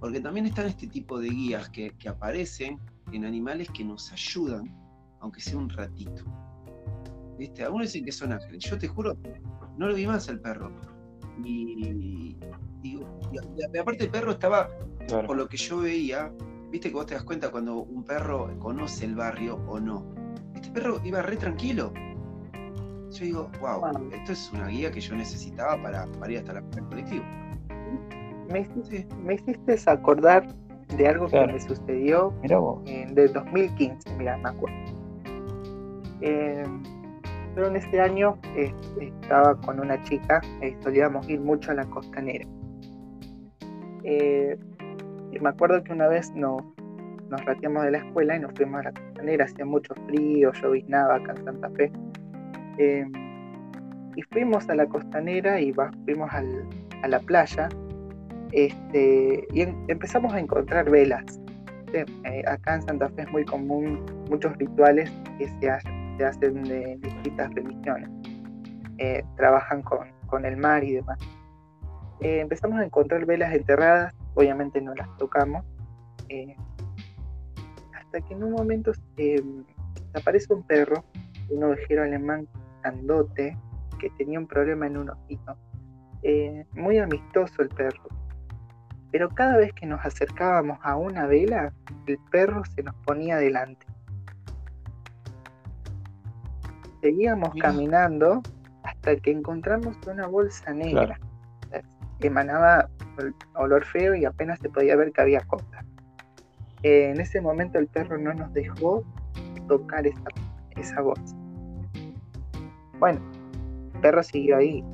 Porque 0.00 0.20
también 0.20 0.46
están 0.46 0.66
este 0.66 0.86
tipo 0.86 1.20
de 1.20 1.28
guías 1.28 1.68
que, 1.68 1.94
aparecen 2.08 2.78
en 3.12 3.24
animales 3.26 3.68
que 3.70 3.84
nos 3.84 4.10
ayudan, 4.12 4.74
aunque 5.20 5.40
sea 5.40 5.58
un 5.58 5.68
ratito. 5.68 6.24
¿Viste? 7.38 7.62
Algunos 7.62 7.88
dicen 7.88 8.06
que 8.06 8.12
son 8.12 8.32
ángeles. 8.32 8.64
Yo 8.64 8.78
te 8.78 8.88
juro, 8.88 9.16
no 9.76 9.88
lo 9.88 9.94
vi 9.94 10.06
más 10.06 10.28
al 10.30 10.40
perro. 10.40 10.72
Y, 11.44 12.36
aparte 13.78 14.04
el 14.04 14.10
perro 14.10 14.32
estaba, 14.32 14.70
por 15.26 15.36
lo 15.36 15.46
que 15.48 15.58
yo 15.58 15.78
veía, 15.78 16.32
viste 16.70 16.88
que 16.88 16.94
vos 16.94 17.06
te 17.06 17.14
das 17.14 17.24
cuenta 17.24 17.50
cuando 17.50 17.76
un 17.82 18.04
perro 18.04 18.58
conoce 18.58 19.04
el 19.04 19.14
barrio 19.14 19.56
o 19.68 19.78
no. 19.78 20.14
Este 20.54 20.70
perro 20.70 21.00
iba 21.04 21.20
re 21.20 21.36
tranquilo. 21.36 21.92
Yo 23.10 23.24
digo, 23.24 23.50
wow, 23.60 23.82
esto 24.12 24.32
es 24.32 24.50
una 24.54 24.68
guía 24.68 24.90
que 24.90 25.00
yo 25.00 25.14
necesitaba 25.14 25.82
para, 25.82 26.06
para 26.12 26.32
ir 26.32 26.38
hasta 26.38 26.54
la 26.54 26.62
colectivo 26.88 27.24
me 28.50 28.60
hiciste, 28.60 29.06
me 29.22 29.34
hiciste 29.34 29.76
acordar 29.86 30.46
de 30.96 31.06
algo 31.08 31.26
que 31.28 31.46
me 31.46 31.60
sucedió 31.60 32.34
en, 32.86 33.14
de 33.14 33.28
2015, 33.28 34.16
mira, 34.16 34.36
me 34.38 34.48
acuerdo. 34.48 34.76
Eh, 36.20 36.64
pero 37.54 37.68
en 37.68 37.76
este 37.76 38.00
año 38.00 38.38
estaba 39.00 39.60
con 39.60 39.80
una 39.80 40.02
chica, 40.04 40.40
y 40.62 40.82
solíamos 40.82 41.28
ir 41.28 41.40
mucho 41.40 41.70
a 41.70 41.74
la 41.74 41.84
costanera. 41.86 42.46
Eh, 44.04 44.56
Y 45.32 45.38
me 45.38 45.48
acuerdo 45.48 45.82
que 45.84 45.92
una 45.92 46.08
vez 46.08 46.32
nos, 46.34 46.62
nos 47.28 47.44
rateamos 47.44 47.84
de 47.84 47.92
la 47.92 47.98
escuela 47.98 48.36
y 48.36 48.40
nos 48.40 48.52
fuimos 48.54 48.80
a 48.80 48.84
la 48.84 48.92
costanera, 48.92 49.44
hacía 49.44 49.64
mucho 49.64 49.94
frío, 50.06 50.52
lloviznaba 50.52 51.16
acá 51.16 51.34
en 51.36 51.44
Santa 51.44 51.70
Fe. 51.70 51.92
Eh, 52.78 53.06
y 54.16 54.22
fuimos 54.22 54.68
a 54.68 54.74
la 54.74 54.86
costanera 54.86 55.60
y 55.60 55.72
fuimos 56.04 56.30
a 56.32 57.08
la 57.08 57.20
playa 57.20 57.68
este, 58.52 59.46
y 59.52 59.62
empezamos 59.88 60.32
a 60.32 60.40
encontrar 60.40 60.90
velas. 60.90 61.40
Eh, 61.92 62.44
acá 62.46 62.76
en 62.76 62.82
Santa 62.82 63.08
Fe 63.10 63.22
es 63.22 63.30
muy 63.32 63.44
común 63.44 64.04
muchos 64.28 64.56
rituales 64.58 65.10
que 65.38 65.48
se, 65.48 65.80
se 66.16 66.24
hacen 66.24 66.62
de 66.64 66.98
distintas 67.02 67.52
religiones. 67.54 68.08
Eh, 68.98 69.24
trabajan 69.36 69.82
con, 69.82 70.08
con, 70.26 70.44
el 70.44 70.56
mar 70.56 70.84
y 70.84 70.92
demás. 70.92 71.18
Eh, 72.20 72.40
empezamos 72.40 72.78
a 72.78 72.84
encontrar 72.84 73.24
velas 73.24 73.52
enterradas, 73.54 74.14
obviamente 74.34 74.80
no 74.80 74.94
las 74.94 75.08
tocamos, 75.16 75.64
hasta 77.98 78.20
que 78.20 78.34
en 78.34 78.44
un 78.44 78.52
momento 78.52 78.92
aparece 80.14 80.52
un 80.52 80.62
perro, 80.64 81.04
un 81.48 81.64
ovejero 81.64 82.02
alemán 82.02 82.46
grandote, 82.82 83.56
que 83.98 84.10
tenía 84.10 84.38
un 84.38 84.46
problema 84.46 84.86
en 84.86 84.96
un 84.98 85.10
ojito. 85.10 85.56
muy 86.74 86.98
amistoso 86.98 87.62
el 87.62 87.68
perro, 87.70 88.19
pero 89.12 89.28
cada 89.28 89.56
vez 89.56 89.72
que 89.72 89.86
nos 89.86 90.04
acercábamos 90.04 90.78
a 90.82 90.96
una 90.96 91.26
vela, 91.26 91.72
el 92.06 92.18
perro 92.30 92.62
se 92.74 92.82
nos 92.82 92.94
ponía 93.06 93.36
delante. 93.36 93.86
Seguíamos 97.00 97.50
caminando 97.60 98.42
hasta 98.82 99.16
que 99.16 99.30
encontramos 99.30 99.96
una 100.06 100.26
bolsa 100.26 100.72
negra. 100.72 101.18
Emanaba 102.20 102.88
olor 103.54 103.84
feo 103.84 104.14
y 104.14 104.24
apenas 104.24 104.58
se 104.60 104.68
podía 104.68 104.96
ver 104.96 105.12
que 105.12 105.20
había 105.22 105.40
cosas. 105.40 105.84
en 106.82 107.20
ese 107.20 107.40
momento 107.40 107.78
el 107.78 107.86
perro 107.88 108.16
no 108.18 108.32
nos 108.32 108.52
dejó 108.52 109.04
tocar 109.68 110.06
esa, 110.06 110.24
esa 110.76 111.00
bolsa. 111.00 111.36
Bueno, 112.98 113.20
el 113.94 114.00
perro 114.00 114.22
siguió 114.22 114.58
ahí, 114.58 114.84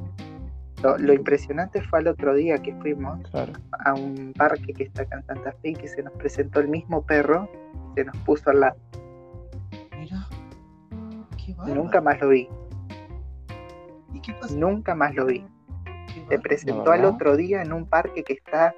lo, 0.83 1.13
impresionante 1.13 1.83
fue 1.83 2.01
el 2.01 2.09
otro 2.09 2.35
día 2.35 2.59
que 2.59 2.75
fuimos 2.77 3.21
a 3.85 3.95
un 3.95 4.33
parque 4.37 4.73
que 4.75 4.85
está 4.85 5.03
acá 5.03 5.17
en 5.17 5.27
Santa 5.27 5.53
Fe 5.63 5.71
y 5.71 5.75
que 5.75 5.89
se 5.89 6.03
nos 6.03 6.13
presentó 6.15 6.61
el 6.61 6.69
mismo 6.69 7.05
perro 7.05 7.49
y 7.93 7.95
se 7.95 8.05
nos 8.05 8.17
puso 8.19 8.51
al 8.51 8.61
lado. 8.61 8.77
Mira, 9.99 10.29
qué 11.37 11.55
Nunca 11.73 12.01
más 12.01 12.21
lo 12.21 12.29
vi. 12.29 12.49
¿Y 14.13 14.21
qué 14.21 14.35
pasó? 14.35 14.57
Nunca 14.57 14.95
más 14.95 15.15
lo 15.15 15.27
vi. 15.27 15.47
Se 16.29 16.39
presentó 16.39 16.91
al 16.91 17.05
otro 17.05 17.37
día 17.37 17.63
en 17.63 17.73
un 17.73 17.87
parque 17.87 18.23
que 18.23 18.35
está 18.35 18.75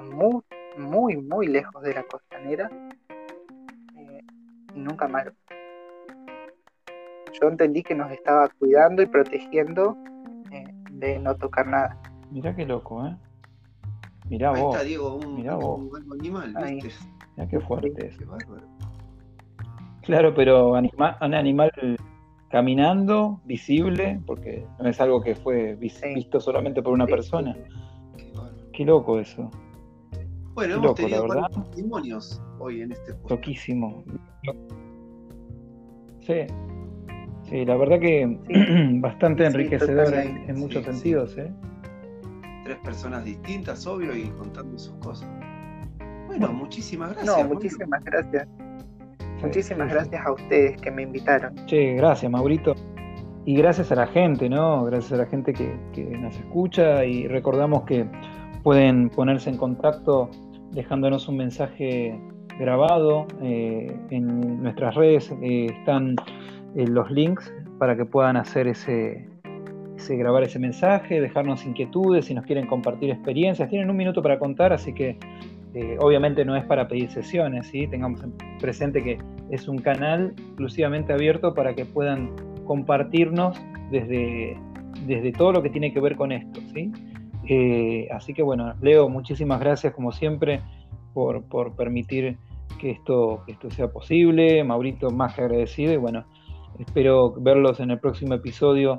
muy, 0.00 0.42
muy, 0.76 1.16
muy 1.16 1.46
lejos 1.46 1.82
de 1.82 1.94
la 1.94 2.02
costanera 2.04 2.70
eh, 3.96 4.20
y 4.74 4.80
nunca 4.80 5.08
más 5.08 5.26
lo 5.26 5.30
vi. 5.32 5.36
Yo 7.40 7.48
entendí 7.48 7.82
que 7.82 7.94
nos 7.94 8.10
estaba 8.12 8.48
cuidando 8.58 9.02
y 9.02 9.06
protegiendo 9.06 9.96
de 11.06 11.18
no 11.18 11.34
tocar 11.36 11.66
nada. 11.66 12.00
Mira 12.30 12.54
qué 12.54 12.64
loco, 12.64 13.06
¿eh? 13.06 13.16
Mira 14.28 14.50
vos. 14.50 14.74
Está, 14.74 14.86
Diego, 14.86 15.16
un, 15.16 15.36
Mirá 15.36 15.56
vos. 15.56 15.80
animal, 16.18 16.54
¿viste? 16.72 16.90
Mira 17.36 17.48
qué 17.48 17.60
fuerte 17.60 18.06
es. 18.06 18.16
Claro, 20.02 20.34
pero 20.34 20.74
anima, 20.74 21.18
un 21.20 21.34
animal 21.34 21.70
caminando, 22.48 23.40
visible, 23.44 24.20
porque 24.26 24.66
no 24.80 24.88
es 24.88 25.00
algo 25.00 25.20
que 25.20 25.34
fue 25.34 25.74
visto 25.76 26.40
solamente 26.40 26.82
por 26.82 26.92
una 26.92 27.06
persona. 27.06 27.56
Qué, 28.72 28.84
loco 28.84 29.18
eso. 29.18 29.50
Bueno, 30.54 30.74
hemos 30.74 30.94
tenido 30.94 31.26
testimonios 31.48 32.42
hoy 32.58 32.82
en 32.82 32.92
este 32.92 33.14
podcast. 33.14 33.30
Loquísimo. 33.30 34.04
Sí, 36.20 36.46
Sí, 37.52 37.66
la 37.66 37.76
verdad 37.76 38.00
que 38.00 38.38
bastante 39.00 39.44
enriquecedor 39.44 40.14
en, 40.14 40.58
muchos 40.58 40.86
sentidos. 40.86 41.36
¿eh? 41.36 41.52
Tres 42.64 42.78
personas 42.78 43.26
distintas, 43.26 43.86
obvio, 43.86 44.16
y 44.16 44.30
contando 44.30 44.78
sus 44.78 44.94
cosas. 44.94 45.28
Bueno, 46.28 46.50
muchísimas 46.50 47.12
gracias. 47.12 47.36
No, 47.36 47.44
muchísimas 47.44 48.02
gracias. 48.04 48.48
Muchísimas 49.42 49.92
gracias 49.92 50.24
a 50.24 50.32
ustedes 50.32 50.80
que 50.80 50.90
me 50.90 51.02
invitaron. 51.02 51.54
Sí, 51.68 51.92
gracias, 51.92 52.32
Maurito. 52.32 52.74
Y 53.44 53.56
gracias 53.56 53.92
a 53.92 53.96
la 53.96 54.06
gente, 54.06 54.48
¿no? 54.48 54.84
Gracias 54.84 55.12
a 55.12 55.16
la 55.18 55.26
gente 55.26 55.52
que, 55.52 55.76
nos 56.18 56.34
escucha 56.34 57.04
y 57.04 57.28
recordamos 57.28 57.82
que 57.82 58.06
pueden 58.62 59.10
ponerse 59.10 59.50
en 59.50 59.58
contacto 59.58 60.30
dejándonos 60.70 61.28
un 61.28 61.36
mensaje 61.36 62.18
grabado 62.58 63.26
eh, 63.42 63.94
en 64.08 64.62
nuestras 64.62 64.94
redes. 64.94 65.30
Eh, 65.42 65.66
están 65.66 66.16
eh, 66.76 66.86
los 66.86 67.10
links 67.10 67.52
para 67.78 67.96
que 67.96 68.04
puedan 68.04 68.36
hacer 68.36 68.66
ese, 68.66 69.28
grabar 70.08 70.42
ese 70.42 70.58
mensaje, 70.58 71.20
dejarnos 71.20 71.64
inquietudes, 71.66 72.26
si 72.26 72.34
nos 72.34 72.44
quieren 72.44 72.66
compartir 72.66 73.10
experiencias. 73.10 73.68
Tienen 73.68 73.90
un 73.90 73.96
minuto 73.96 74.22
para 74.22 74.38
contar, 74.38 74.72
así 74.72 74.92
que 74.92 75.18
eh, 75.74 75.96
obviamente 76.00 76.44
no 76.44 76.56
es 76.56 76.64
para 76.64 76.86
pedir 76.86 77.10
sesiones, 77.10 77.66
¿sí? 77.68 77.86
tengamos 77.86 78.20
presente 78.60 79.02
que 79.02 79.18
es 79.50 79.68
un 79.68 79.78
canal 79.78 80.34
exclusivamente 80.36 81.12
abierto 81.12 81.54
para 81.54 81.74
que 81.74 81.84
puedan 81.84 82.30
compartirnos 82.66 83.58
desde, 83.90 84.56
desde 85.06 85.32
todo 85.32 85.52
lo 85.52 85.62
que 85.62 85.70
tiene 85.70 85.92
que 85.92 86.00
ver 86.00 86.16
con 86.16 86.32
esto. 86.32 86.60
¿sí? 86.74 86.92
Eh, 87.48 88.08
así 88.12 88.34
que 88.34 88.42
bueno, 88.42 88.74
Leo, 88.80 89.08
muchísimas 89.08 89.60
gracias 89.60 89.94
como 89.94 90.12
siempre 90.12 90.60
por, 91.14 91.42
por 91.44 91.74
permitir 91.74 92.36
que 92.78 92.90
esto, 92.90 93.42
que 93.46 93.52
esto 93.52 93.70
sea 93.70 93.88
posible. 93.88 94.62
Maurito, 94.64 95.10
más 95.10 95.34
que 95.34 95.42
agradecido 95.42 95.92
y 95.92 95.96
bueno, 95.96 96.24
Espero 96.78 97.32
verlos 97.32 97.80
en 97.80 97.90
el 97.90 97.98
próximo 97.98 98.34
episodio. 98.34 98.98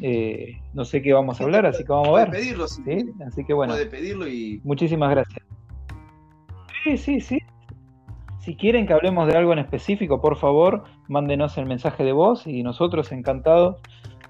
Eh, 0.00 0.60
no 0.72 0.84
sé 0.84 1.02
qué 1.02 1.12
vamos 1.12 1.40
a 1.40 1.44
hablar, 1.44 1.66
así 1.66 1.84
que 1.84 1.92
vamos 1.92 2.08
a 2.08 2.24
ver. 2.24 2.30
pedirlo, 2.30 2.68
¿sí? 2.68 3.10
Así 3.26 3.44
que 3.44 3.52
bueno. 3.52 3.74
Puede 3.74 3.86
pedirlo 3.86 4.26
y. 4.28 4.60
Muchísimas 4.64 5.10
gracias. 5.10 5.44
Sí, 6.84 6.96
sí, 6.96 7.20
sí. 7.20 7.38
Si 8.40 8.56
quieren 8.56 8.86
que 8.86 8.94
hablemos 8.94 9.26
de 9.26 9.36
algo 9.36 9.52
en 9.52 9.58
específico, 9.58 10.20
por 10.20 10.36
favor, 10.36 10.84
mándenos 11.08 11.58
el 11.58 11.66
mensaje 11.66 12.04
de 12.04 12.12
voz 12.12 12.46
y 12.46 12.62
nosotros 12.62 13.12
encantados 13.12 13.76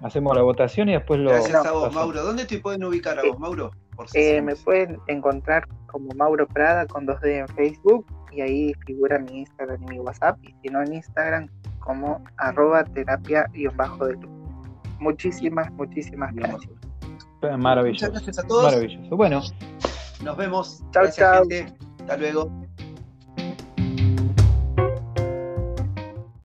hacemos 0.03 0.35
la 0.35 0.43
votación 0.43 0.89
y 0.89 0.93
después 0.93 1.21
lo. 1.21 1.31
Gracias 1.31 1.65
a 1.65 1.73
vos, 1.73 1.95
Mauro. 1.95 2.23
¿Dónde 2.23 2.45
te 2.47 2.59
pueden 2.59 2.85
ubicar 2.85 3.19
a 3.19 3.23
vos, 3.23 3.39
Mauro? 3.39 3.71
Eh, 4.15 4.41
me 4.41 4.57
pueden 4.57 4.99
encontrar 5.07 5.69
como 5.87 6.11
Mauro 6.17 6.47
Prada 6.49 6.87
con 6.87 7.07
2D 7.07 7.41
en 7.41 7.49
Facebook 7.49 8.07
y 8.33 8.41
ahí 8.41 8.73
figura 8.87 9.19
mi 9.19 9.41
Instagram 9.41 9.83
y 9.85 9.87
mi 9.87 9.99
WhatsApp. 9.99 10.39
Y 10.43 10.55
si 10.63 10.69
no 10.69 10.83
en 10.83 10.95
Instagram, 10.95 11.49
como 11.81 12.23
arroba 12.37 12.85
terapia 12.85 13.51
y 13.53 13.67
bajo 13.67 14.07
de 14.07 14.15
luz. 14.15 14.31
Muchísimas, 14.99 15.71
muchísimas 15.73 16.35
gracias. 16.35 16.73
Maravilloso. 17.59 18.07
Muchas 18.07 18.11
gracias 18.11 18.39
a 18.39 18.47
todos. 18.47 18.65
Maravilloso. 18.65 19.17
Bueno. 19.17 19.41
Nos 20.23 20.37
vemos. 20.37 20.85
Chao, 20.93 21.11
chao. 21.11 21.43
Hasta 21.99 22.17
luego. 22.17 22.51